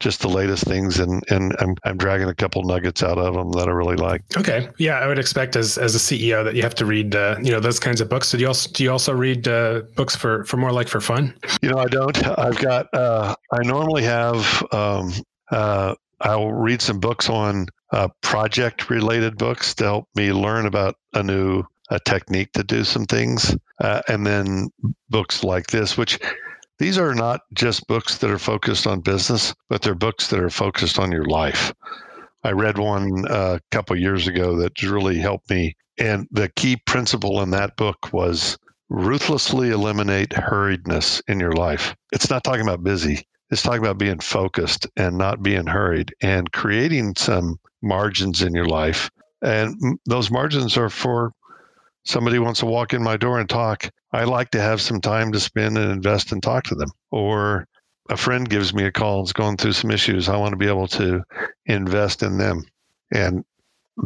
just 0.00 0.22
the 0.22 0.28
latest 0.28 0.64
things 0.64 0.98
and 0.98 1.22
and 1.30 1.54
I'm, 1.60 1.76
I'm 1.84 1.96
dragging 1.96 2.28
a 2.28 2.34
couple 2.34 2.62
nuggets 2.62 3.02
out 3.02 3.18
of 3.18 3.34
them 3.34 3.52
that 3.52 3.68
I 3.68 3.70
really 3.70 3.96
like. 3.96 4.22
Okay, 4.36 4.68
yeah, 4.78 4.98
I 4.98 5.06
would 5.06 5.18
expect 5.18 5.56
as 5.56 5.78
as 5.78 5.94
a 5.94 5.98
CEO 5.98 6.42
that 6.44 6.54
you 6.54 6.62
have 6.62 6.74
to 6.76 6.86
read 6.86 7.14
uh, 7.14 7.36
you 7.42 7.52
know 7.52 7.60
those 7.60 7.78
kinds 7.78 8.00
of 8.00 8.08
books. 8.08 8.30
Do 8.32 8.38
you 8.38 8.48
also 8.48 8.70
do 8.70 8.82
you 8.82 8.90
also 8.90 9.12
read 9.12 9.46
uh, 9.46 9.82
books 9.94 10.16
for 10.16 10.44
for 10.44 10.56
more 10.56 10.72
like 10.72 10.88
for 10.88 11.00
fun? 11.00 11.34
You 11.62 11.70
know, 11.70 11.78
I 11.78 11.86
don't. 11.86 12.26
I've 12.38 12.58
got 12.58 12.92
uh, 12.94 13.34
I 13.52 13.62
normally 13.62 14.02
have 14.02 14.64
um, 14.72 15.12
uh, 15.50 15.94
I'll 16.20 16.50
read 16.50 16.82
some 16.82 16.98
books 16.98 17.28
on 17.28 17.66
uh, 17.92 18.08
project 18.22 18.90
related 18.90 19.36
books 19.36 19.74
to 19.76 19.84
help 19.84 20.08
me 20.14 20.32
learn 20.32 20.66
about 20.66 20.96
a 21.14 21.22
new 21.22 21.64
a 21.90 21.98
technique 22.00 22.52
to 22.52 22.62
do 22.62 22.84
some 22.84 23.04
things. 23.04 23.54
Uh, 23.80 24.00
and 24.08 24.26
then 24.26 24.68
books 25.08 25.42
like 25.42 25.66
this, 25.68 25.98
which 25.98 26.18
these 26.80 26.96
are 26.96 27.14
not 27.14 27.42
just 27.52 27.86
books 27.86 28.16
that 28.18 28.30
are 28.30 28.38
focused 28.38 28.86
on 28.86 29.00
business, 29.00 29.54
but 29.68 29.82
they're 29.82 29.94
books 29.94 30.28
that 30.28 30.40
are 30.40 30.48
focused 30.48 30.98
on 30.98 31.12
your 31.12 31.26
life. 31.26 31.74
I 32.42 32.52
read 32.52 32.78
one 32.78 33.26
uh, 33.28 33.58
a 33.58 33.60
couple 33.70 33.96
years 33.96 34.26
ago 34.26 34.56
that 34.56 34.82
really 34.82 35.18
helped 35.18 35.50
me. 35.50 35.76
And 35.98 36.26
the 36.30 36.48
key 36.48 36.78
principle 36.86 37.42
in 37.42 37.50
that 37.50 37.76
book 37.76 38.14
was 38.14 38.56
ruthlessly 38.88 39.68
eliminate 39.68 40.30
hurriedness 40.30 41.20
in 41.28 41.38
your 41.38 41.52
life. 41.52 41.94
It's 42.12 42.30
not 42.30 42.44
talking 42.44 42.62
about 42.62 42.82
busy, 42.82 43.26
it's 43.50 43.62
talking 43.62 43.80
about 43.80 43.98
being 43.98 44.20
focused 44.20 44.86
and 44.96 45.18
not 45.18 45.42
being 45.42 45.66
hurried 45.66 46.14
and 46.22 46.50
creating 46.52 47.14
some 47.16 47.58
margins 47.82 48.40
in 48.40 48.54
your 48.54 48.66
life. 48.66 49.10
And 49.42 49.98
those 50.06 50.30
margins 50.30 50.78
are 50.78 50.90
for 50.90 51.32
somebody 52.04 52.38
wants 52.38 52.60
to 52.60 52.66
walk 52.66 52.94
in 52.94 53.02
my 53.02 53.18
door 53.18 53.38
and 53.38 53.50
talk. 53.50 53.90
I 54.12 54.24
like 54.24 54.50
to 54.50 54.60
have 54.60 54.80
some 54.80 55.00
time 55.00 55.32
to 55.32 55.40
spend 55.40 55.78
and 55.78 55.90
invest 55.90 56.32
and 56.32 56.42
talk 56.42 56.64
to 56.64 56.74
them. 56.74 56.90
Or 57.10 57.66
a 58.08 58.16
friend 58.16 58.48
gives 58.48 58.74
me 58.74 58.84
a 58.84 58.92
call 58.92 59.22
is 59.22 59.32
going 59.32 59.56
through 59.56 59.72
some 59.72 59.90
issues. 59.90 60.28
I 60.28 60.36
want 60.36 60.50
to 60.52 60.56
be 60.56 60.66
able 60.66 60.88
to 60.88 61.22
invest 61.66 62.22
in 62.22 62.38
them. 62.38 62.64
And 63.12 63.44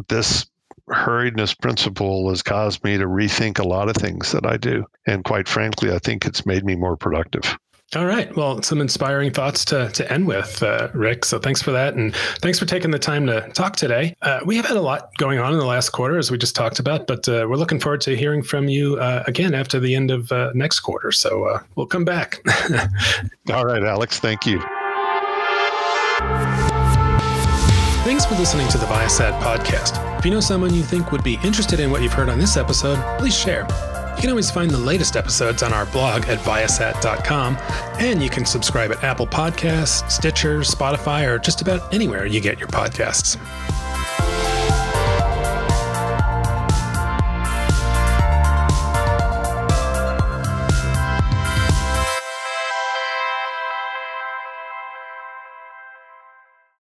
this 0.09 0.45
hurriedness 0.89 1.59
principle 1.59 2.29
has 2.29 2.43
caused 2.43 2.83
me 2.83 2.97
to 2.97 3.05
rethink 3.05 3.57
a 3.57 3.67
lot 3.67 3.89
of 3.89 3.95
things 3.95 4.31
that 4.31 4.45
I 4.45 4.57
do. 4.57 4.85
And 5.07 5.23
quite 5.23 5.47
frankly, 5.47 5.91
I 5.91 5.99
think 5.99 6.25
it's 6.25 6.45
made 6.45 6.63
me 6.63 6.75
more 6.75 6.95
productive. 6.95 7.57
All 7.93 8.05
right. 8.05 8.35
Well, 8.35 8.61
some 8.61 8.81
inspiring 8.81 9.31
thoughts 9.31 9.63
to, 9.65 9.89
to 9.89 10.11
end 10.11 10.27
with, 10.27 10.61
uh, 10.63 10.89
Rick. 10.93 11.23
So 11.23 11.39
thanks 11.39 11.61
for 11.61 11.71
that. 11.71 11.93
And 11.93 12.15
thanks 12.41 12.57
for 12.57 12.65
taking 12.65 12.91
the 12.91 12.99
time 12.99 13.27
to 13.27 13.47
talk 13.49 13.75
today. 13.75 14.15
Uh, 14.21 14.39
we 14.43 14.57
have 14.57 14.65
had 14.65 14.75
a 14.75 14.81
lot 14.81 15.15
going 15.17 15.39
on 15.39 15.53
in 15.53 15.59
the 15.59 15.65
last 15.65 15.89
quarter, 15.89 16.17
as 16.17 16.31
we 16.31 16.37
just 16.37 16.55
talked 16.55 16.79
about, 16.79 17.07
but 17.07 17.29
uh, 17.29 17.45
we're 17.47 17.55
looking 17.55 17.79
forward 17.79 18.01
to 18.01 18.15
hearing 18.17 18.41
from 18.41 18.67
you 18.67 18.97
uh, 18.97 19.23
again 19.27 19.53
after 19.53 19.79
the 19.79 19.95
end 19.95 20.11
of 20.11 20.31
uh, 20.31 20.51
next 20.55 20.79
quarter. 20.81 21.11
So 21.11 21.45
uh, 21.45 21.59
we'll 21.75 21.85
come 21.85 22.05
back. 22.05 22.39
All 23.53 23.65
right, 23.65 23.83
Alex. 23.83 24.19
Thank 24.19 24.45
you. 24.45 24.59
Thanks 28.03 28.25
for 28.25 28.35
listening 28.35 28.67
to 28.69 28.77
the 28.77 28.85
Viasat 28.85 29.39
podcast. 29.41 30.19
If 30.19 30.25
you 30.25 30.31
know 30.31 30.39
someone 30.39 30.73
you 30.73 30.83
think 30.83 31.11
would 31.11 31.23
be 31.23 31.39
interested 31.43 31.79
in 31.79 31.91
what 31.91 32.01
you've 32.01 32.13
heard 32.13 32.29
on 32.29 32.39
this 32.39 32.57
episode, 32.57 32.97
please 33.19 33.37
share. 33.37 33.65
You 34.15 34.21
can 34.21 34.29
always 34.29 34.49
find 34.49 34.71
the 34.71 34.77
latest 34.77 35.17
episodes 35.17 35.61
on 35.61 35.73
our 35.73 35.85
blog 35.87 36.23
at 36.29 36.39
viasat.com, 36.39 37.57
and 37.99 38.23
you 38.23 38.29
can 38.29 38.45
subscribe 38.45 38.91
at 38.91 39.03
Apple 39.03 39.27
Podcasts, 39.27 40.09
Stitcher, 40.09 40.59
Spotify, 40.61 41.27
or 41.27 41.37
just 41.37 41.61
about 41.61 41.93
anywhere 41.93 42.25
you 42.25 42.39
get 42.39 42.57
your 42.57 42.69
podcasts. 42.69 43.37